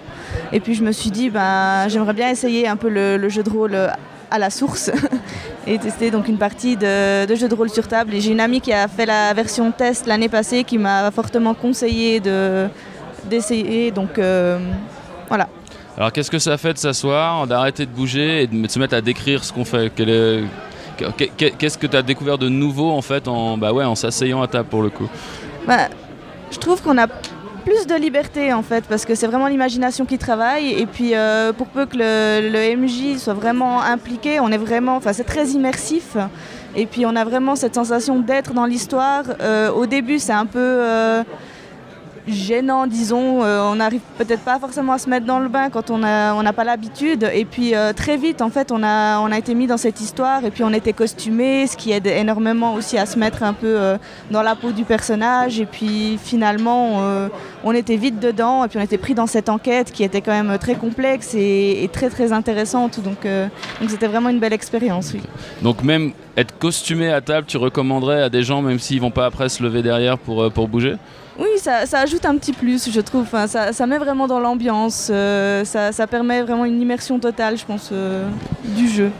[0.52, 3.43] Et puis je me suis dit, ben, j'aimerais bien essayer un peu le, le jeu
[3.43, 3.78] de rôle
[4.34, 4.89] à la source
[5.67, 8.15] et tester donc une partie de, de jeu de rôle sur table.
[8.15, 11.54] Et j'ai une amie qui a fait la version test l'année passée qui m'a fortement
[11.54, 12.67] conseillé de,
[13.30, 13.91] d'essayer.
[13.91, 14.58] Donc euh,
[15.30, 15.48] voilà.
[15.96, 19.02] Alors qu'est-ce que ça fait de s'asseoir, d'arrêter de bouger et de se mettre à
[19.02, 19.91] décrire ce qu'on fait?
[19.93, 24.48] Qu'est-ce que tu as découvert de nouveau en fait en, bah ouais, en s'asseyant à
[24.48, 25.08] table pour le coup?
[25.67, 25.89] Bah,
[26.50, 27.06] je trouve qu'on a
[27.63, 31.54] plus de liberté en fait parce que c'est vraiment l'imagination qui travaille et puis euh,
[31.54, 36.17] pour peu que le, MJ soit vraiment impliqué, on est vraiment, enfin c'est très immersif
[36.76, 39.23] et puis on a vraiment cette sensation d'être dans l'histoire.
[39.41, 41.23] Euh, au début c'est un peu euh,
[42.28, 45.90] gênant disons, Euh, on n'arrive peut-être pas forcément à se mettre dans le bain quand
[45.90, 47.30] on a- on n'a pas l'habitude.
[47.34, 50.00] Et puis euh, très vite en fait on a, on a été mis dans cette
[50.02, 53.54] histoire et puis on était costumé, ce qui aide énormément aussi à se mettre un
[53.54, 53.98] peu euh,
[54.32, 55.60] dans la peau du personnage.
[55.60, 57.02] Et puis finalement
[57.64, 60.32] on était vite dedans et puis on était pris dans cette enquête qui était quand
[60.32, 63.00] même très complexe et, très très intéressante.
[63.02, 65.14] Donc donc c'était vraiment une belle expérience.
[65.62, 69.26] Donc même être costumé à table, tu recommanderais à des gens même s'ils vont pas
[69.26, 70.96] après se lever derrière pour, pour bouger?
[71.39, 73.24] Oui, ça, ajoute un petit plus, je trouve.
[73.24, 75.10] Enfin, ça, met vraiment dans l'ambiance.
[75.12, 78.28] euh, ça, permet vraiment une immersion totale, je pense, euh,
[78.63, 79.12] du jeu.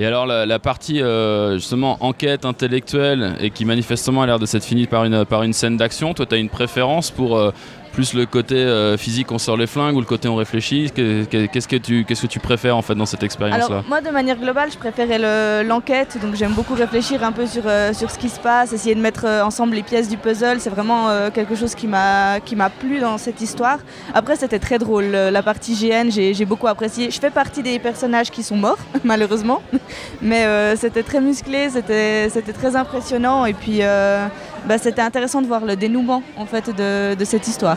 [0.00, 4.64] Et alors la, partie euh, justement enquête intellectuelle et qui manifestement a l'air de s'être
[4.64, 7.52] finie par une, par une scène d'action, toi tu as une préférence pour
[7.98, 10.88] plus le côté euh, physique on sort les flingues ou le côté on réfléchit?
[10.94, 14.10] Que- que- Qu'est-ce que tu préfères en fait dans cette expérience là Alors, moi, de
[14.10, 16.16] manière globale, je préférais le- l'enquête.
[16.22, 19.24] donc, j'aime beaucoup réfléchir un peu sur, euh, ce qui se passe, essayer de mettre
[19.26, 20.60] euh, ensemble les pièces du puzzle.
[20.60, 22.38] C'est vraiment quelque chose qui m'a
[22.78, 23.78] plu dans cette histoire.
[24.14, 25.06] Après, c'était très drôle.
[25.38, 27.10] La partie GN, j'ai beaucoup apprécié.
[27.10, 29.60] Je fais partie des personnages qui sont morts, malheureusement.
[30.22, 33.44] Mais c'était très musclé, c'était c'était très impressionnant.
[33.44, 33.80] Et puis,
[34.66, 37.76] bah, c'était intéressant de voir le dénouement en fait, de, de cette histoire.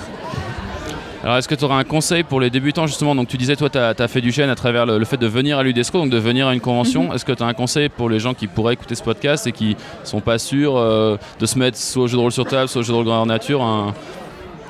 [1.23, 3.13] Alors est-ce que tu auras un conseil pour les débutants justement?
[3.13, 5.27] Donc tu disais toi tu as, fait du gène à travers le, le fait de
[5.27, 7.13] venir à l'UDESCO, donc de venir à une convention.
[7.13, 9.51] Est-ce que tu as un conseil pour les gens qui pourraient écouter ce podcast et
[9.51, 12.67] qui sont pas sûrs euh, de se mettre soit au jeu de rôle sur table,
[12.67, 13.93] soit au jeu de rôle grandeur nature un-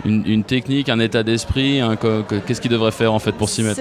[0.03, 1.79] une, une technique, un état d'esprit,
[2.47, 3.79] qu'est-ce qu'ils devraient faire en fait pour s'y mettre?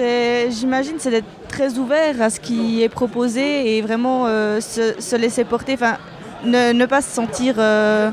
[0.51, 5.15] J'imagine c'est d'être très ouvert à ce qui est proposé et vraiment euh, se, se
[5.15, 5.97] laisser porter, enfin
[6.45, 8.11] ne, ne pas se sentir euh,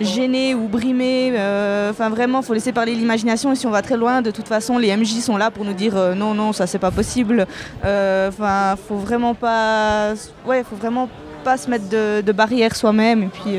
[0.00, 1.32] gêné ou brimé.
[1.34, 4.48] euh, Enfin vraiment, faut laisser parler l'imagination et si on va très loin, de toute
[4.48, 7.46] façon les MJ sont là pour nous dire euh, non non ça c'est pas possible.
[7.82, 10.14] Enfin faut vraiment pas,
[10.46, 11.08] ouais faut vraiment
[11.44, 13.58] pas se mettre de, de barrières soi-même et puis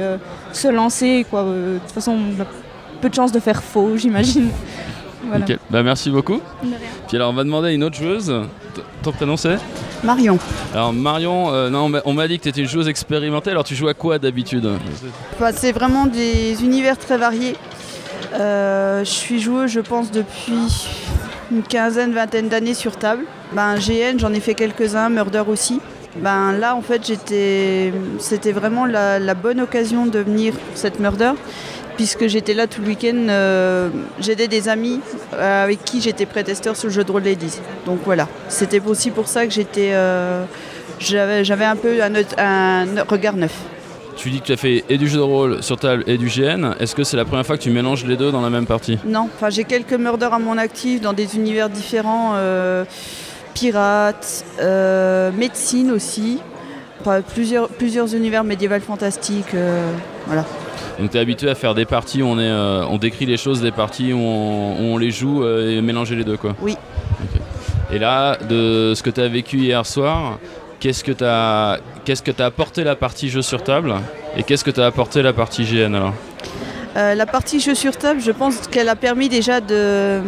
[0.53, 1.43] se lancer quoi.
[1.43, 2.45] De toute façon on a
[3.01, 4.49] peu de chances de faire faux j'imagine.
[5.27, 5.45] Voilà.
[5.69, 6.37] Bah, merci beaucoup.
[6.63, 6.77] De rien.
[7.07, 8.33] Puis alors on va demander à une autre joueuse.
[9.03, 9.57] Ton prénom c'est
[10.03, 10.37] Marion.
[10.73, 13.75] Alors Marion, euh, non, on m'a- dit que tu étais une joueuse expérimentée, alors tu
[13.75, 14.69] joues à quoi d'habitude?
[15.39, 17.55] Bah, c'est vraiment des univers très variés.
[18.33, 20.53] Euh, je suis joueuse, je pense, depuis
[21.51, 23.23] une quinzaine, vingtaine d'années sur table.
[23.53, 25.81] Ben, GN, j'en ai fait quelques-uns, Murder aussi.
[26.17, 30.99] Ben, là, en fait, j'étais, c'était vraiment la, la bonne occasion de venir pour cette
[30.99, 31.31] Murder,
[31.99, 33.27] puisque j'étais là tout le week-end.
[33.27, 33.89] euh,
[34.21, 35.01] j'aidais des amis
[35.33, 37.59] euh, avec qui j'étais pré-testeur sur le jeu de rôle Ladies.
[37.85, 40.45] Donc voilà, c'était aussi pour ça que j'étais, euh,
[41.01, 43.53] j'avais, un peu un, regard neuf.
[44.15, 46.27] Tu dis que tu as fait et du jeu de rôle sur table et du
[46.27, 46.73] GN.
[46.79, 48.97] Est-ce que c'est la première fois que tu mélanges les deux dans la même partie?
[49.05, 52.85] Non, enfin j'ai quelques murders à mon actif dans des univers différents, euh,
[53.53, 54.45] pirates,
[55.37, 56.39] médecine aussi,
[57.01, 59.55] Enfin, plusieurs, plusieurs univers médiéval fantastiques,
[60.27, 60.45] voilà.
[60.99, 63.37] Donc tu es habitué à faire des parties où on, est, euh, on décrit les
[63.37, 66.55] choses, des parties où on, où on les joue euh, et mélanger les deux quoi.
[66.61, 66.75] Oui.
[67.91, 70.39] Et là, de ce que tu as vécu hier soir,
[70.81, 73.95] qu'est-ce que tu as qu'est-ce que t'as apporté la partie jeu sur table
[74.35, 76.13] et qu'est-ce que tu as apporté la partie GN alors?
[76.97, 80.19] Euh, la partie jeu sur table, je pense qu'elle a permis déjà de,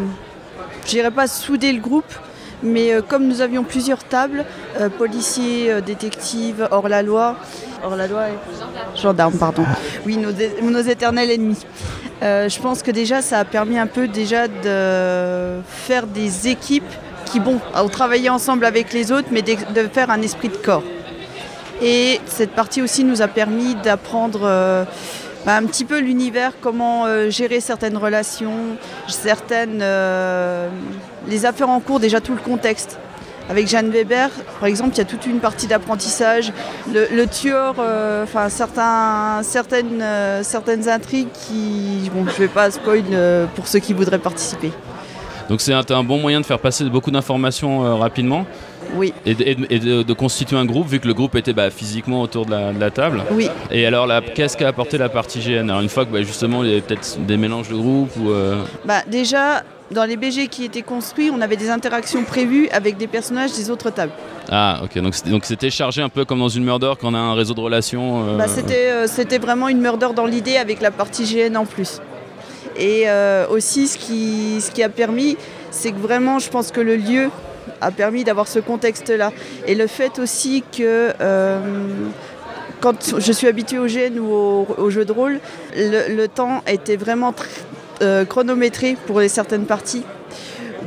[0.85, 2.13] je dirais pas souder le groupe,
[2.63, 4.45] mais comme nous avions plusieurs tables,
[4.97, 7.35] policiers, détectives, hors la loi,
[7.83, 9.63] hors la loi et gendarmes, pardon.
[10.05, 11.65] Oui, nos, éternels ennemis.
[12.21, 16.83] Euh, je pense que déjà ça a permis un peu déjà de faire des équipes
[17.25, 20.83] qui, bon, ont travaillé ensemble avec les autres, mais de faire un esprit de corps.
[21.81, 24.85] Et cette partie aussi nous a permis d'apprendre euh,
[25.47, 29.83] un petit peu l'univers, comment euh, gérer certaines relations, certaines,
[31.27, 32.99] les affaires en cours, déjà tout le contexte.
[33.49, 36.53] Avec Jeanne Weber, par exemple, il y a toute une partie d'apprentissage.
[36.93, 42.71] Le, le tueur, euh, enfin certains, certaines, euh, certaines intrigues qui, bon, je vais pas
[42.71, 44.71] spoil euh, pour ceux qui voudraient participer.
[45.49, 48.45] Donc c'est un, bon moyen de faire passer beaucoup d'informations rapidement
[48.95, 51.35] Oui, et, de, et de- et de- de constituer un groupe vu que le groupe
[51.35, 53.21] était bah, physiquement autour de la, de la table.
[53.31, 53.49] oui.
[53.69, 56.69] Et alors qu'est-ce qu'a apporté la partie GN Alors une fois que bah, justement il
[56.69, 58.29] y avait peut-être des mélanges de groupes ou...
[58.29, 62.97] euh, Bah, déjà, dans les BG qui étaient construits, on avait des interactions prévues avec
[62.97, 64.11] des personnages des autres tables.
[64.49, 64.97] Ah, ok.
[65.29, 67.59] Donc c'était- chargé un peu comme dans une murder quand on a un réseau de
[67.61, 68.25] relations.
[68.27, 71.65] euh, Bah, c'était, euh, c'était vraiment une murder dans l'idée avec la partie GN en
[71.65, 71.99] plus.
[72.77, 75.37] Et euh, aussi, ce qui, ce qui a permis,
[75.71, 77.29] c'est que vraiment, je pense que le lieu
[77.81, 79.31] a permis d'avoir ce contexte-là.
[79.67, 81.11] Et le fait aussi que
[82.79, 85.39] quand je suis habituée au GN ou au, au jeu de rôle,
[85.75, 87.45] le, le temps était vraiment tr-
[88.01, 90.03] euh, chronométré pour les certaines parties.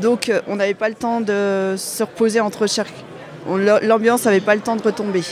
[0.00, 2.92] Donc euh, on n'avait pas le temps de se reposer entre chaque...
[3.83, 5.22] L'ambiance n'avait pas le temps de retomber.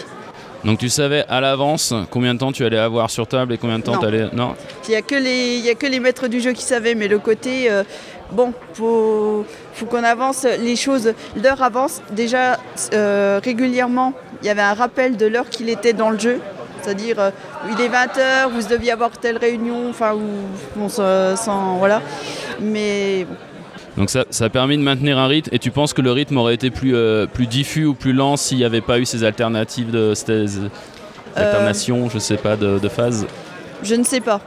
[0.64, 3.79] Donc tu savais à l'avance combien de temps tu allais avoir sur table et combien
[3.79, 4.27] de temps tu allais.
[4.33, 4.55] Non
[4.87, 6.95] Il n'y a, que les- il y a que les maîtres du jeu qui savaient,
[6.95, 7.83] mais le côté, euh,
[8.31, 12.01] bon, faut, faut qu'on avance les choses, l'heure avance.
[12.12, 12.59] Déjà,
[12.92, 16.38] euh, régulièrement, il y avait un rappel de l'heure qu'il était dans le jeu.
[16.83, 17.31] C'est-à-dire, euh,
[17.71, 20.21] il est 20h, vous deviez avoir telle réunion, enfin, ou,
[20.77, 22.03] bon, sans, voilà.
[22.61, 23.37] Mais bon,
[24.03, 26.37] Donc ça, ça a permis de maintenir un rythme et tu penses que le rythme
[26.38, 29.25] aurait été plus, euh, plus diffus ou plus lent s'il n'y avait pas eu ces
[29.25, 30.68] alternatives de ces Euh,
[31.37, 33.27] alternations, je sais pas, de, de phase
[33.83, 34.40] je ne sais pas.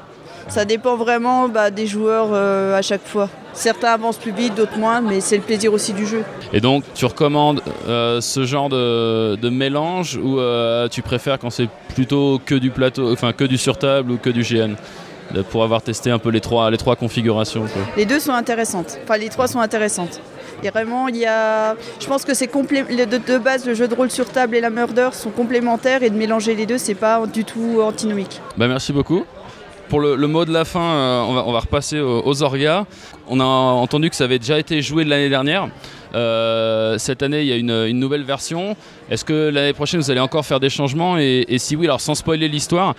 [0.47, 3.27] Ça dépend vraiment bah, des joueurs euh, à chaque fois.
[3.55, 6.23] Certains avancent plus vite, d'autres moins, mais c'est le plaisir aussi du jeu.
[6.53, 11.49] Et donc tu recommandes euh, ce genre de, de mélange ou euh, tu préfères quand
[11.49, 14.75] c'est plutôt que du plateau, enfin que du sur-table ou que du GN
[15.49, 17.81] pour avoir testé un peu les trois, les trois configurations quoi.
[17.97, 18.99] Les deux sont intéressantes.
[19.03, 20.19] Enfin, les trois sont intéressantes.
[20.63, 21.75] Et vraiment, il y a.
[21.99, 22.85] Je pense que c'est complé...
[22.89, 26.03] les deux- de base, le jeu de rôle sur table et la murder sont complémentaires
[26.03, 28.39] et de mélanger les deux, c'est pas du tout antinomique.
[28.55, 29.25] Bah, merci beaucoup.
[29.89, 32.85] Pour le, mot de la fin, euh, on, va, repasser aux, orgas.
[33.27, 35.69] On a entendu que ça avait déjà été joué de l'année dernière.
[36.15, 38.75] Euh, cette année, il y a une, une nouvelle version.
[39.09, 41.17] Est-ce que l'année prochaine, vous allez encore faire des changements?
[41.17, 42.95] Et, et si oui, alors sans spoiler l'histoire,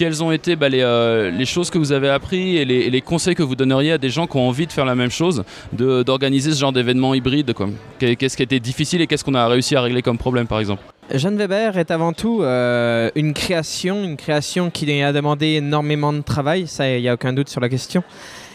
[0.00, 3.34] quelles ont été bah, les, euh, les choses que vous avez appris et les, conseils
[3.34, 6.52] que vous donneriez à des gens qui ont envie de faire la même chose, d'organiser
[6.52, 7.52] ce genre d'événement hybride
[7.98, 10.58] Qu'est-ce qui a été difficile et qu'est-ce qu'on a réussi à régler comme problème, par
[10.58, 10.82] exemple?
[11.12, 16.22] Jeanne Weber est avant tout euh, une création, une création qui a demandé énormément de
[16.22, 18.02] travail, ça il n'y a aucun doute sur la question,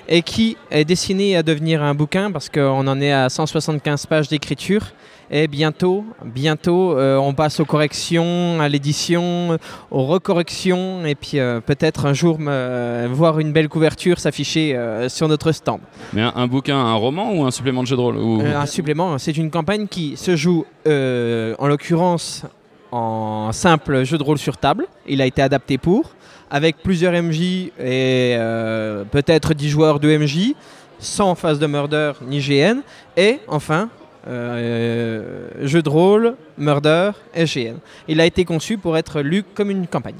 [0.07, 4.27] et qui est destinée à devenir un bouquin parce qu'on en est à 175 pages
[4.27, 4.83] d'écriture.
[5.31, 9.57] Et bientôt, bientôt, euh, on passe aux corrections, à l'édition,
[9.89, 15.27] aux recorrections, et puis euh, peut-être un jour voir une belle couverture s'afficher euh, sur
[15.27, 15.79] notre stand.
[16.13, 18.65] Mais un, un bouquin, un roman ou un supplément de jeu de rôle ou- un
[18.67, 22.43] supplément, c'est une campagne qui se joue en l'occurrence
[22.91, 24.85] en simple jeu de rôle sur table.
[25.07, 26.11] Il a été adapté pour,
[26.49, 27.41] avec plusieurs MJ
[27.79, 30.53] et euh, peut-être 10 joueurs de MJ,
[30.99, 32.79] sans phase de murder ni GN.
[33.17, 33.89] Et enfin,
[34.27, 37.77] euh, jeu de rôle, murder et GN.
[38.07, 40.15] Il a été conçu pour être lu comme une campagne.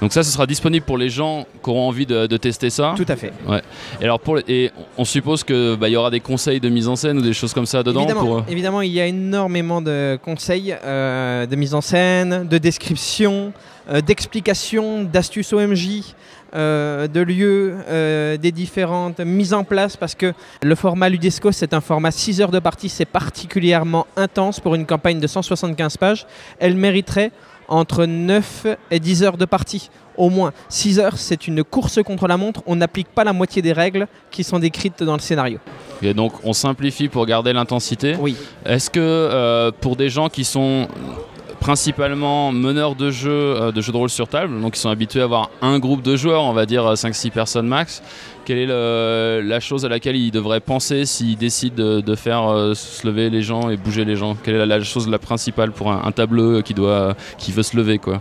[0.00, 2.94] Donc ça, ce sera disponible pour les gens qui auront envie de, de tester ça.
[2.96, 3.32] Tout à fait.
[4.00, 6.88] Et alors pour les- et on suppose que bah, y aura des conseils de mise
[6.88, 8.36] en scène ou des choses comme ça dedans Évidemment, pour.
[8.38, 13.52] euh, évidemment, il y a énormément de conseils, euh, de mise en scène, de description,
[13.90, 16.14] euh, d'explications, d'astuces OMJ,
[16.56, 21.74] euh, de lieux, euh, des différentes mises en place, parce que le format Ludesco, c'est
[21.74, 26.26] un format 6 heures de partie, c'est particulièrement intense pour une campagne de 175 pages.
[26.60, 27.32] Elle mériterait
[27.68, 29.90] entre 9 et 10 heures de partie.
[30.16, 32.62] Au moins, 6 heures, c'est une course contre la montre.
[32.66, 35.58] On n'applique pas la moitié des règles qui sont décrites dans le scénario.
[36.02, 38.16] Et donc on simplifie pour garder l'intensité.
[38.20, 38.36] Oui.
[38.64, 40.88] Est-ce que euh, pour des gens qui sont
[41.60, 45.22] principalement meneurs de jeux, euh, de jeux de rôle sur table, donc qui sont habitués
[45.22, 48.02] à avoir un groupe de joueurs, on va dire 5-6 personnes max,
[48.44, 53.06] quelle est la chose à laquelle ils devraient penser s'ils décident de, faire euh, se
[53.06, 54.36] lever les gens et bouger les gens?
[54.42, 57.16] Quelle est la, chose la principale pour un, tableux qui, doit,
[57.48, 58.20] veut se lever quoi?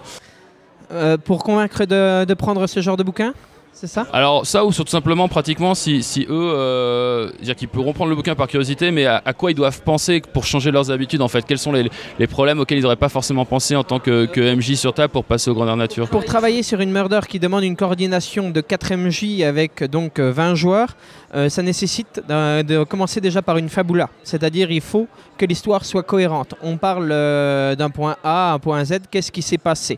[0.92, 3.34] Euh, pour convaincre de prendre ce genre de bouquin?
[3.74, 7.92] C'est ça Alors ça ou tout simplement pratiquement si, si eux, euh, dire qu'ils pourront
[7.94, 10.92] prendre le bouquin par curiosité, mais à, à quoi ils doivent penser pour changer leurs
[10.92, 11.44] habitudes en fait?
[11.46, 14.56] Quels sont les, les problèmes auxquels ils n'auraient pas forcément pensé en tant que, que
[14.56, 16.08] MJ sur table pour passer au grandeur nature?
[16.08, 20.32] Pour travailler sur une murder qui demande une coordination de 4 MJ avec donc euh,
[20.32, 20.96] 20 joueurs,
[21.36, 24.10] euh, ça nécessite de commencer déjà par une fabula.
[24.24, 25.08] C'est-à-dire il faut
[25.38, 26.54] que l'histoire soit cohérente.
[26.62, 29.98] On parle euh, d'un point A à un point Z, qu'est-ce qui s'est passé?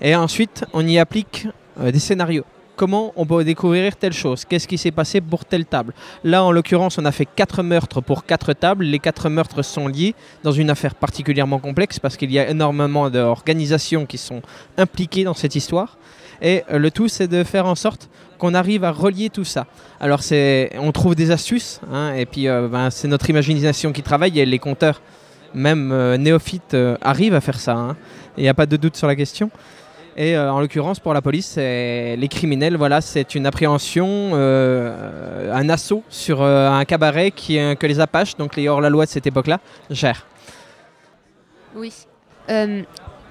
[0.00, 1.48] Et ensuite, on y applique
[1.80, 2.44] euh, des scénarios.
[2.78, 6.52] Comment on peut découvrir telle chose Qu'est-ce qui s'est passé pour telle table Là, en
[6.52, 8.84] l'occurrence, on a fait quatre meurtres pour quatre tables.
[8.84, 10.14] Les quatre meurtres sont liés
[10.44, 14.42] dans une affaire particulièrement complexe parce qu'il y a énormément d'organisations qui sont
[14.76, 15.98] impliquées dans cette histoire.
[16.40, 18.08] Et euh, le tout, c'est de faire en sorte
[18.38, 19.66] qu'on arrive à relier tout ça.
[19.98, 20.20] Alors,
[20.78, 24.46] on trouve des astuces, hein, et puis euh, ben, c'est notre imagination qui travaille, et
[24.46, 25.02] les compteurs,
[25.52, 27.72] même euh, néophytes, arrivent à faire ça.
[27.74, 27.96] hein.
[28.36, 29.50] Il n'y a pas de doute sur la question.
[30.20, 35.68] Et euh, en l'occurrence, pour la police, les criminels, voilà, c'est une appréhension, euh, un
[35.68, 39.60] assaut sur un cabaret qui, que les Apaches, donc les hors-la-loi de cette époque-là,
[39.90, 40.26] gèrent.
[41.76, 41.92] Oui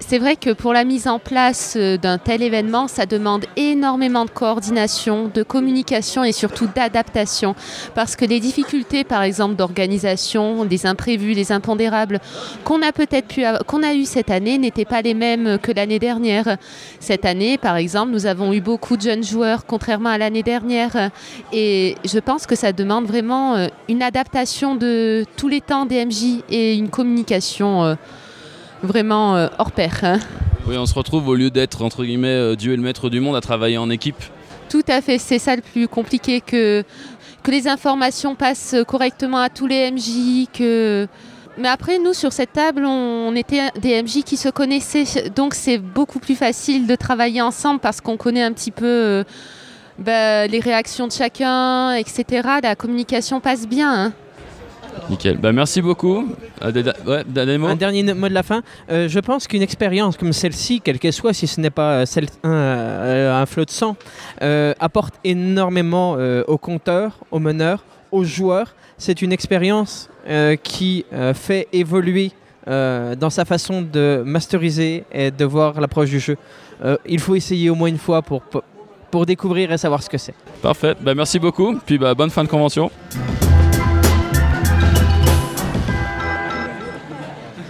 [0.00, 4.24] c'est vrai que pour la mise en place euh, d'un tel événement, ça demande énormément
[4.24, 7.54] de coordination, de communication et surtout d'adaptation.
[7.94, 12.20] Parce que les difficultés, par exemple, d'organisation, des imprévus, des impondérables
[12.64, 15.98] qu'on a peut-être pu, qu'on a eu cette année n'étaient pas les mêmes que l'année
[15.98, 16.56] dernière.
[17.00, 21.10] Cette année, par exemple, nous avons eu beaucoup de jeunes joueurs, contrairement à l'année dernière.
[21.52, 26.04] Et je pense que ça demande vraiment euh, une adaptation de tous les temps des
[26.04, 27.94] MJ et une communication euh,
[28.82, 30.00] vraiment euh, hors pair.
[30.02, 30.18] Hein.
[30.66, 33.20] Oui, on se retrouve au lieu d'être entre guillemets euh, Dieu et le maître du
[33.20, 34.22] monde à travailler en équipe.
[34.68, 36.84] Tout à fait, c'est ça le plus compliqué que,
[37.42, 41.08] que les informations passent correctement à tous les MJ, que
[41.58, 45.28] mais après, nous, sur cette table, on, était des MJ qui se connaissaient.
[45.30, 49.24] Donc, c'est beaucoup plus facile de travailler ensemble parce qu'on connaît un petit peu euh,
[49.98, 52.48] bah, les réactions de chacun, etc.
[52.62, 53.92] La communication passe bien.
[53.92, 54.12] Hein.
[55.10, 55.36] Nickel.
[55.38, 56.28] Bah, merci beaucoup.
[56.62, 56.72] Euh,
[57.66, 58.62] un dernier mot de la fin.
[58.90, 62.26] Euh, je pense qu'une expérience comme celle-ci, quelle qu'elle soit, si ce n'est pas celle,
[62.44, 63.96] un, flot de sang,
[64.42, 68.74] euh, apporte énormément aux compteurs, aux meneurs, aux joueurs.
[68.96, 70.08] C'est une expérience
[70.62, 72.32] qui fait évoluer
[72.66, 76.36] dans sa façon de masteriser et de voir l'approche du jeu.
[77.06, 78.42] il faut essayer au moins une fois pour,
[79.10, 80.34] pour découvrir et savoir ce que c'est.
[80.62, 80.94] Parfait.
[81.00, 81.78] Bah, merci beaucoup.
[81.86, 82.90] Puis bah, bonne fin de convention.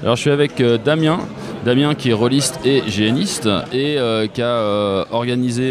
[0.09, 1.19] Alors je suis avec euh, Damien,
[1.67, 5.71] Damien qui est rôliste et géniste et euh, qui a euh, organisé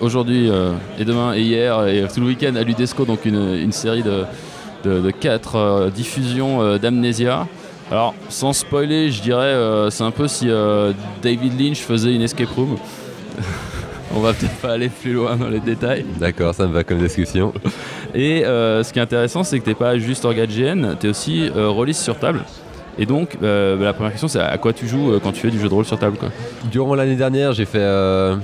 [0.00, 0.50] aujourd'hui
[0.98, 4.24] et demain et hier et tout le week-end à l'UDESCO donc une, série de,
[4.82, 7.46] de, quatre diffusions d'Amnesia.
[7.88, 9.54] Alors sans spoiler, je dirais
[9.90, 10.48] c'est un peu si
[11.22, 12.78] David Lynch faisait une escape room.
[14.16, 16.04] On va peut-être pas aller plus loin dans les détails.
[16.18, 17.54] D'accord, ça me va comme discussion.
[18.12, 21.10] Et ce qui est intéressant, c'est que tu n'es pas juste orga GN, tu es
[21.10, 22.42] aussi rôliste sur table.
[22.98, 25.50] Et donc, euh, la première question, c'est à quoi tu joues euh, quand tu fais
[25.50, 26.30] du jeu de rôle sur table quoi
[26.70, 28.36] Durant l'année dernière, j'ai fait, euh,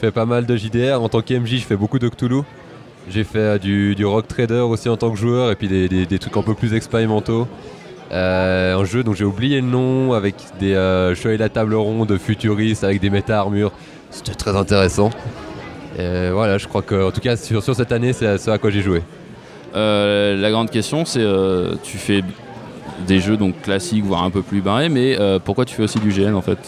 [0.00, 1.02] fais pas mal de JDR.
[1.02, 2.42] En tant qu'MJ, je fais beaucoup de Cthulhu.
[3.10, 6.42] J'ai fait du, Rock Trader aussi en tant que joueur et puis des, trucs un
[6.42, 7.48] peu plus expérimentaux.
[8.12, 13.00] en jeu, donc j'ai oublié le nom, avec des euh, la table ronde futuristes avec
[13.00, 13.72] des méta-armures.
[14.10, 15.10] C'était très intéressant.
[15.98, 18.58] Et voilà, je crois que, en tout cas, sur, sur cette année, c'est ce à
[18.58, 19.02] quoi j'ai joué.
[19.74, 21.26] la grande question, c'est
[21.82, 22.22] tu fais
[23.06, 25.98] des jeux donc classiques, voire un peu plus barrés, mais euh, pourquoi tu fais aussi
[25.98, 26.58] du GN en fait?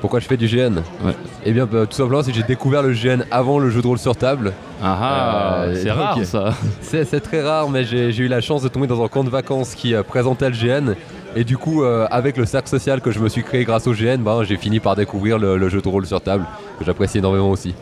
[0.00, 1.14] Pourquoi je fais du GN ouais.
[1.46, 3.86] Eh bien, bah, tout simplement, c'est que j'ai découvert le GN avant le jeu de
[3.86, 4.52] rôle sur table.
[4.82, 6.52] Ah, ah euh, c'est rare ça
[6.82, 9.74] C'est très rare, mais j'ai eu la chance de tomber dans un camp de vacances
[9.74, 10.94] qui euh, présentait le GN.
[11.36, 14.18] Et du coup, avec le cercle social que je me suis créé grâce au GN,
[14.18, 16.44] bah, j'ai fini par découvrir le, jeu de rôle sur table,
[16.78, 17.74] que j'apprécie énormément aussi.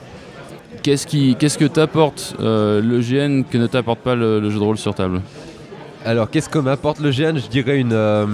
[0.82, 5.20] Qu'est-ce que t'apporte le GN que ne t'apporte pas le jeu de rôle sur table?
[6.04, 7.92] Alors, qu'est-ce que m'apporte le GN Je dirais une.
[7.92, 8.26] Euh,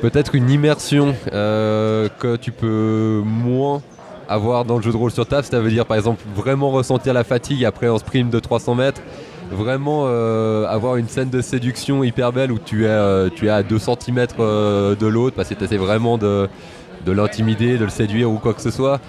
[0.00, 3.82] peut-être une immersion euh, que tu peux moins
[4.28, 5.44] avoir dans le jeu de rôle sur table.
[5.44, 9.00] Ça veut dire, par exemple, vraiment ressentir la fatigue après un sprint de 300 mètres.
[9.50, 14.26] Vraiment euh, avoir une scène de séduction hyper belle où tu es, à 2 cm
[14.38, 16.48] de l'autre parce que tu essaies vraiment de,
[17.06, 19.00] l'intimider, de le séduire ou quoi que ce soit.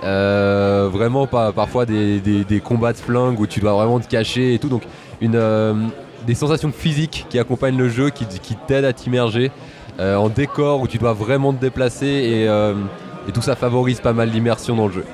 [0.00, 4.68] vraiment parfois des, combats de flingue où tu dois vraiment te cacher et tout.
[4.68, 4.84] Donc
[5.20, 5.36] une,
[6.26, 9.50] des sensations physiques qui accompagnent le jeu, qui, qui t'aident à t'immerger.
[10.00, 12.72] Euh, en décor où tu dois vraiment te déplacer euh,
[13.28, 15.04] et, tout ça favorise pas mal l'immersion dans le jeu.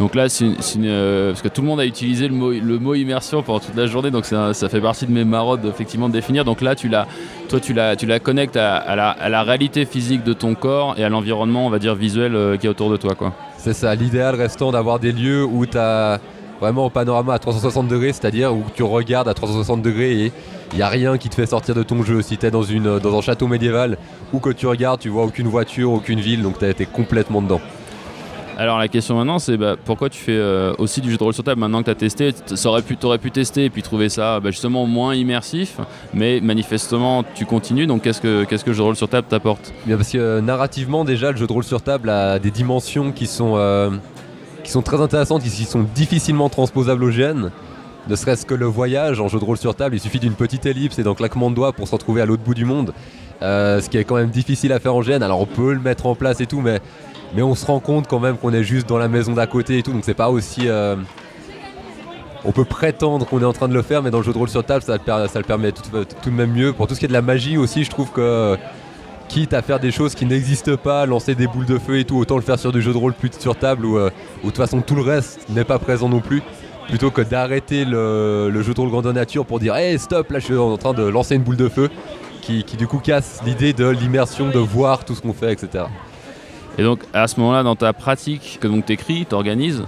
[0.00, 0.46] Donc là, c'est
[0.78, 3.76] euh, parce que tout le monde a utilisé le mot, le mot immersion pendant toute
[3.76, 6.46] la journée, donc ça, fait partie de mes marottes effectivement de définir.
[6.46, 7.06] Donc là, tu la,
[7.50, 10.94] toi, tu la, tu la connectes à, la, à, la, réalité physique de ton corps
[10.96, 13.34] et à l'environnement, on va dire visuel qui est autour de toi, quoi.
[13.58, 13.94] C'est ça.
[13.94, 16.18] L'idéal restant d'avoir des lieux où tu as
[16.62, 20.32] vraiment au panorama à 360 degrés, c'est-à-dire où tu regardes à 360 degrés et
[20.72, 22.22] il n'y a rien qui te fait sortir de ton jeu.
[22.22, 23.98] Si tu es dans, une, dans un château médiéval
[24.32, 27.42] ou que tu regardes, tu vois aucune voiture, aucune ville, donc tu as été complètement
[27.42, 27.60] dedans.
[28.58, 31.32] Alors la question maintenant c'est bah, pourquoi tu fais euh, aussi du jeu de rôle
[31.32, 33.82] sur table maintenant que tu as testé Tu aurais pu, aurais pu tester et puis
[33.82, 35.78] trouver ça bah, justement moins immersif
[36.12, 39.26] mais manifestement tu continues donc qu'est-ce que, qu'est-ce que le jeu de rôle sur table
[39.26, 39.72] t'apporte?
[39.88, 43.26] Parce que euh, narrativement déjà le jeu de rôle sur table a des dimensions qui
[43.26, 43.88] sont euh,
[44.64, 47.50] qui sont très intéressantes, qui sont difficilement transposables au GN.
[48.08, 50.66] Ne serait-ce que le voyage en jeu de rôle sur table, il suffit d'une petite
[50.66, 52.92] ellipse et d'un claquement de doigts pour se retrouver à l'autre bout du monde.
[53.42, 55.22] Euh, ce qui est quand même difficile à faire en GN.
[55.22, 56.80] Alors on peut le mettre en place et tout, mais,
[57.34, 59.78] mais on se rend compte quand même qu'on est juste dans la maison d'à côté
[59.78, 60.68] et tout, donc c'est pas aussi.
[60.68, 60.96] Euh,
[62.44, 64.38] on peut prétendre qu'on est en train de le faire, mais dans le jeu de
[64.38, 66.72] rôle sur table, ça, le, permet tout, de même mieux.
[66.72, 68.56] Pour tout ce qui est de la magie aussi, je trouve que
[69.32, 72.18] quitte à faire des choses qui n'existent pas, lancer des boules de feu et tout,
[72.18, 74.10] autant le faire sur du jeu de rôle plus sur table où, euh,
[74.42, 76.42] où de toute façon tout le reste n'est pas présent non plus.
[76.88, 80.38] Plutôt que d'arrêter le, le jeu de rôle grandeur nature pour dire Hey stop, là
[80.38, 81.88] je suis en train de lancer une boule de feu
[82.42, 85.84] qui, qui du coup casse l'idée de l'immersion, de voir tout ce qu'on fait, etc.
[86.76, 89.82] Et donc à ce moment-là, dans ta pratique, que donc t'écris, t'organises,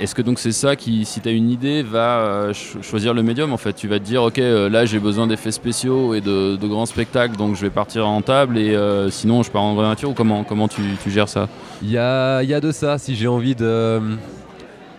[0.00, 3.14] est-ce que donc c'est ça qui, si tu as une idée, va euh, ch- choisir
[3.14, 3.72] le médium en fait?
[3.74, 7.36] Tu vas te dire, ok, euh, là j'ai besoin d'effets spéciaux et de, grands spectacles,
[7.36, 10.14] donc je vais partir en table et euh, sinon je pars en grandeur nature ou
[10.14, 11.48] comment, comment tu, gères ça?
[11.82, 14.00] Il y a, y a de ça, si j'ai envie de,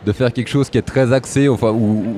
[0.05, 2.15] de faire quelque chose qui est très axé, enfin, où,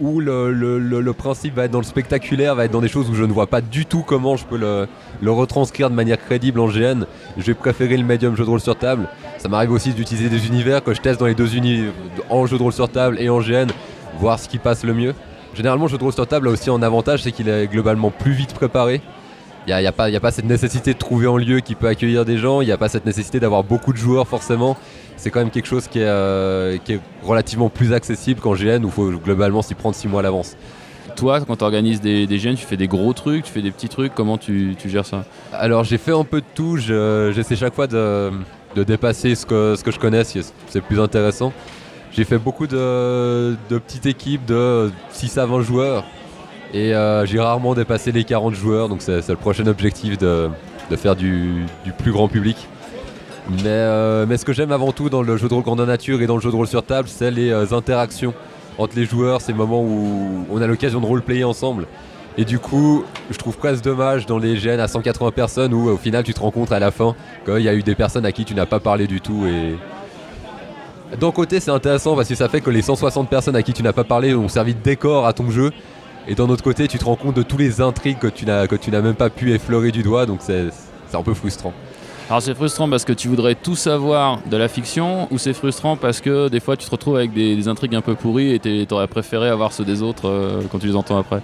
[0.00, 3.10] où le, le- le- principe va être dans le spectaculaire, va être dans des choses
[3.10, 4.86] où je ne vois pas du tout comment je peux le,
[5.20, 7.04] le retranscrire de manière crédible en GN,
[7.36, 9.08] je vais préférer le médium jeu de rôle sur table.
[9.38, 11.92] Ça m'arrive aussi d'utiliser des univers que je teste dans les deux univers,
[12.28, 13.68] en jeu de rôle sur table et en GN,
[14.18, 15.14] voir ce qui passe le mieux.
[15.54, 18.10] Généralement, le jeu de rôle sur table a aussi un avantage, c'est qu'il est globalement
[18.10, 19.00] plus vite préparé.
[19.66, 19.86] Il n'y a, il y
[20.16, 22.66] a pas a cette nécessité de trouver un lieu qui peut accueillir des gens, il
[22.66, 24.76] n'y a pas cette nécessité d'avoir beaucoup de joueurs forcément.
[25.16, 28.82] C'est quand même quelque chose qui est, euh, qui est relativement plus accessible qu'en GN
[28.84, 30.56] où il faut globalement s'y prendre 6 mois à l'avance.
[31.16, 33.72] Toi, quand tu organises des, des GN, tu fais des gros trucs, tu fais des
[33.72, 35.24] petits trucs, comment tu, tu gères ça?
[35.52, 38.30] Alors j'ai fait un peu de tout, je- j'essaie chaque fois de,
[38.74, 41.52] de dépasser ce que, je connais, c'est plus intéressant.
[42.12, 46.04] J'ai fait beaucoup de, petites équipes de 6 à 20 joueurs
[46.74, 50.50] et euh, j'ai rarement dépassé les 40 joueurs, donc c'est le prochain objectif de,
[50.96, 51.64] faire du,
[51.98, 52.56] plus grand public.
[53.50, 56.20] Mais, euh, mais ce que j'aime avant tout dans le jeu de rôle grandeur nature
[56.20, 58.34] et dans le jeu de rôle sur table, c'est les euh, interactions
[58.76, 61.86] entre les joueurs, ces moments où on a l'occasion de roleplayer ensemble.
[62.38, 65.96] Et du coup, je trouve presque dommage dans les GN à 180 personnes où au
[65.96, 68.30] final tu te rends compte à la fin qu'il y a eu des personnes à
[68.30, 69.44] qui tu n'as pas parlé du tout.
[71.20, 73.82] D'un côté, c'est intéressant parce que ça fait que les 160 personnes à qui tu
[73.82, 75.72] n'as pas parlé ont servi de décor à ton jeu.
[76.28, 79.00] Et d'un autre côté, tu te rends compte de tous les intrigues que tu n'as
[79.02, 80.70] même pas pu effleurer du doigt, donc c'est
[81.12, 81.72] un peu frustrant.
[82.28, 85.96] Alors c'est frustrant parce que tu voudrais tout savoir de la fiction ou c'est frustrant
[85.96, 89.06] parce que des fois tu te retrouves avec des, intrigues un peu pourries et t'aurais
[89.06, 91.40] préféré avoir ceux des autres euh, quand tu les entends après?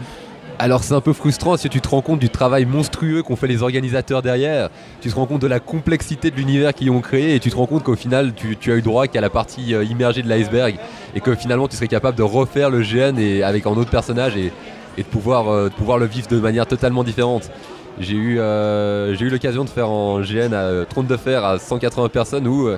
[0.59, 3.49] Alors c'est un peu frustrant que tu te rends compte du travail monstrueux qu'ont fait
[3.49, 7.35] les organisateurs derrière, tu te rends compte de la complexité de l'univers qu'ils ont créé
[7.35, 9.75] et tu te rends compte qu'au final tu, tu as eu droit qu'à la partie
[9.75, 10.77] euh, immergée de l'iceberg
[11.17, 14.37] et que finalement tu serais capable de refaire le GN et, avec un autre personnage
[14.37, 14.53] et,
[14.97, 17.51] et de, pouvoir, euh, de pouvoir le vivre de manière totalement différente.
[17.99, 22.09] J'ai eu, euh, eu l'occasion de faire en GN à Trône de Fer à 180
[22.11, 22.69] personnes où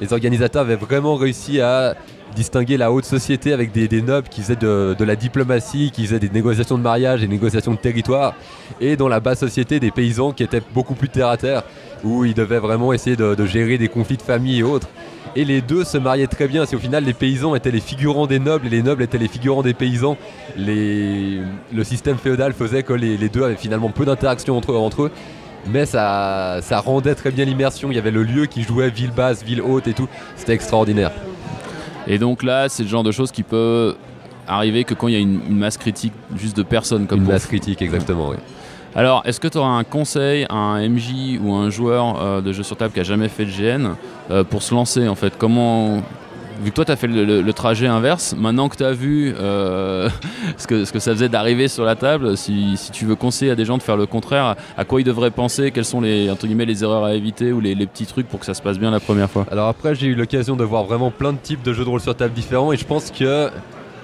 [0.00, 1.94] les organisateurs avaient vraiment réussi à
[2.34, 6.30] distinguer la haute société avec des, nobles qui faisaient de, la diplomatie, qui faisaient des
[6.30, 8.34] négociations de mariage, des négociations de territoire,
[8.80, 11.62] et dans la basse société des paysans qui étaient beaucoup plus terre à terre,
[12.02, 14.88] où ils devaient vraiment essayer de, gérer des conflits de famille et autres.
[15.36, 18.26] Et les deux se mariaient très bien, si au final les paysans étaient les figurants
[18.26, 20.16] des nobles et les nobles étaient les figurants des paysans,
[20.56, 21.44] le
[21.82, 25.10] système féodal faisait que les, deux avaient finalement peu d'interaction entre eux.
[25.66, 27.90] Mais ça, ça rendait très bien l'immersion.
[27.90, 30.08] Il y avait le lieu qui jouait ville basse, ville haute et tout.
[30.36, 31.10] C'était extraordinaire.
[32.06, 33.96] Et donc là c'est le genre de choses qui peut
[34.46, 37.28] arriver que quand il y a une, une masse critique juste de personnes comme Une
[37.28, 38.28] masse critique, exactement.
[38.28, 38.36] oui.
[38.96, 42.52] Alors, est-ce que tu auras un conseil à un MJ ou un joueur euh, de
[42.52, 43.94] jeu sur table qui a jamais fait de GN
[44.30, 45.32] euh, pour se lancer en fait?
[45.36, 46.00] Comment
[46.62, 48.92] Vu que toi tu as fait le, le- le trajet inverse, maintenant que tu as
[48.92, 50.08] vu euh,
[50.56, 53.50] ce, que, ce que ça faisait d'arriver sur la table, si, si tu veux conseiller
[53.50, 56.30] à des gens de faire le contraire, à quoi ils devraient penser Quelles sont les,
[56.30, 58.62] entre guillemets, les erreurs à éviter ou les, les petits trucs pour que ça se
[58.62, 61.38] passe bien la première fois Alors après, j'ai eu l'occasion de voir vraiment plein de
[61.38, 63.50] types de jeux de rôle sur table différents et je pense que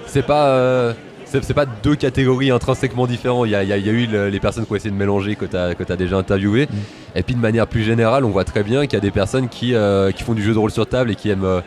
[0.05, 0.93] c'est pas, euh,
[1.25, 3.47] c'est, pas deux catégories intrinsèquement différentes.
[3.47, 4.75] Il y a, il y a- il y a eu le- les personnes qui ont
[4.75, 6.67] essayé de mélanger que tu as, déjà interviewé.
[7.15, 9.47] Et puis de manière plus générale, on voit très bien qu'il y a des personnes
[9.47, 11.61] qui, euh, qui font du jeu de rôle sur table et qui aiment,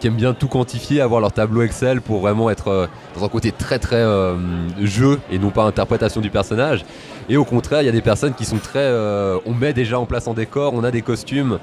[0.00, 2.86] qui aiment bien tout quantifier, avoir leur tableau Excel pour vraiment être euh,
[3.16, 4.36] dans un côté très très euh,
[4.82, 6.84] jeu et non pas interprétation du personnage.
[7.28, 8.80] Et au contraire, il y a des personnes qui sont très.
[8.80, 11.58] euh, on met déjà en place en décor, on a des costumes,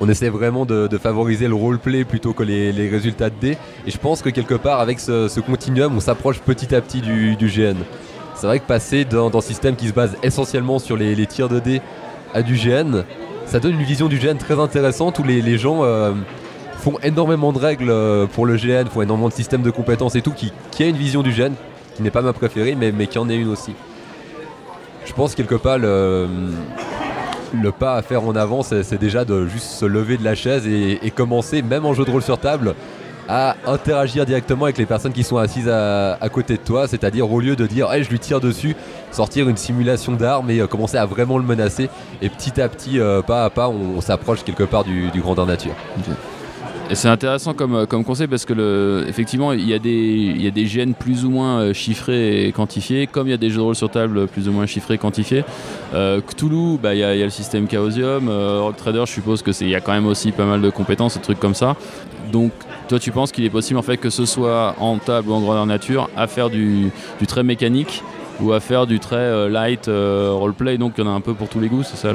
[0.00, 3.56] on essaie vraiment de, favoriser le roleplay plutôt que les, résultats de dés.
[3.86, 7.36] Et je pense que quelque part, avec ce, continuum, on s'approche petit à petit du,
[7.40, 7.76] GN.
[8.34, 11.48] C'est vrai que passer dans, dans un système qui se base essentiellement sur les, tirs
[11.48, 11.80] de dés
[12.34, 13.04] à du GN,
[13.46, 15.82] ça donne une vision du GN très intéressante où les, gens
[16.86, 20.22] font énormément de règles euh, pour le GN, font énormément de systèmes de compétences et
[20.22, 21.50] tout, qui, qui a une vision du GN,
[21.96, 23.72] qui n'est pas ma préférée, mais, mais qui en est une aussi.
[25.04, 26.28] Je pense quelque part le,
[27.76, 31.10] pas à faire en avant, c'est déjà de juste se lever de la chaise et,
[31.10, 32.76] commencer, même en jeu de rôle sur table,
[33.28, 37.40] à interagir directement avec les personnes qui sont assises à, côté de toi, c'est-à-dire au
[37.40, 38.76] lieu de dire hey, je lui tire dessus,
[39.10, 41.88] sortir une simulation d'armes et euh, commencer à vraiment le menacer.
[42.22, 45.20] Et petit à petit, euh, pas à pas, on, on s'approche quelque part du, du
[45.20, 45.74] grandeur nature.
[46.92, 50.92] C'est intéressant comme, euh, comme conseil parce que le, effectivement il y, a des, GN
[50.92, 53.74] plus ou moins euh, chiffrés et quantifiés, comme il y a des jeux de rôle
[53.74, 55.44] sur table plus ou moins chiffrés et quantifiés.
[55.94, 59.50] Euh, Cthulhu, bah, il y, a, le système Chaosium, euh, Rock Trader, je suppose que
[59.50, 61.74] c'est il y a quand même aussi pas mal de compétences et trucs comme ça.
[62.32, 62.52] Donc
[62.88, 65.40] toi tu penses qu'il est possible en fait que ce soit en table ou en
[65.40, 68.04] grandeur nature à faire du, du très mécanique
[68.40, 71.48] ou à faire du euh, light roleplay, donc il y en a un peu pour
[71.48, 72.12] tous les goûts, c'est ça.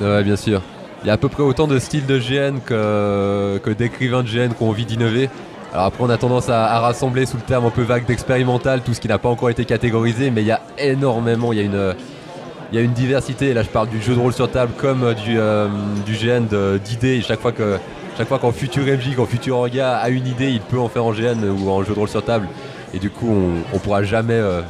[0.00, 0.60] Ouais, bien sûr.
[1.04, 4.54] Il y a à peu près autant de styles de GN que, d'écrivains de GN
[4.54, 5.28] qui ont envie d'innover.
[5.72, 8.94] Alors après, on a tendance à, rassembler sous le terme un peu vague d'expérimental tout
[8.94, 12.80] ce qui n'a pas encore été catégorisé, mais il y a énormément, il y a
[12.80, 13.52] une, diversité.
[13.52, 15.66] Là, je parle du jeu de rôle sur table comme euh, du, euh,
[16.06, 16.46] GN
[16.78, 17.20] d'idées.
[17.20, 17.78] Chaque fois que
[18.16, 21.04] chaque fois qu'en futur MJ, quand futur orga a une idée, il peut en faire
[21.04, 22.46] en GN ou en jeu de rôle sur table.
[22.94, 24.60] Et du coup, on, on pourra jamais, euh,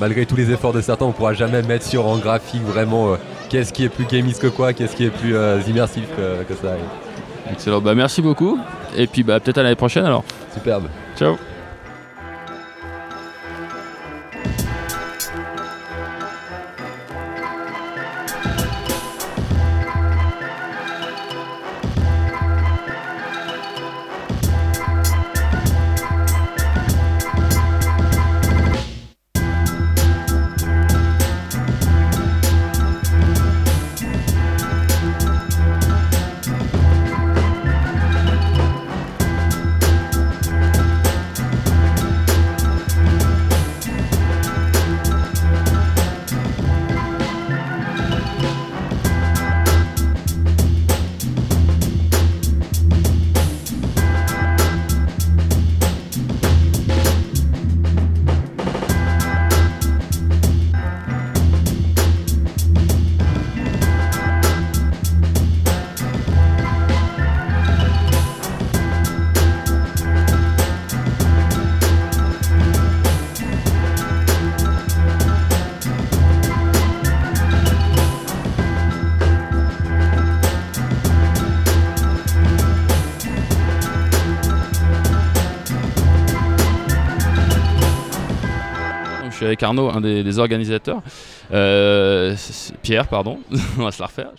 [0.00, 3.16] malgré tous les efforts de certains, on pourra jamais mettre sur en graphique vraiment
[3.48, 6.54] qu'est-ce qui est plus gamiste que quoi, qu'est-ce qui est plus euh, immersif que, que
[6.54, 6.76] ça?
[7.52, 8.58] Excellent, bah merci beaucoup.
[8.96, 10.24] Et puis bah peut-être à l'année prochaine alors.
[10.52, 10.88] Superbe.
[11.16, 11.36] Ciao.
[89.66, 91.02] Arnaud, un des, organisateurs.
[91.52, 92.34] Euh,
[92.82, 93.38] Pierre, pardon,
[93.78, 94.30] on va se la refaire.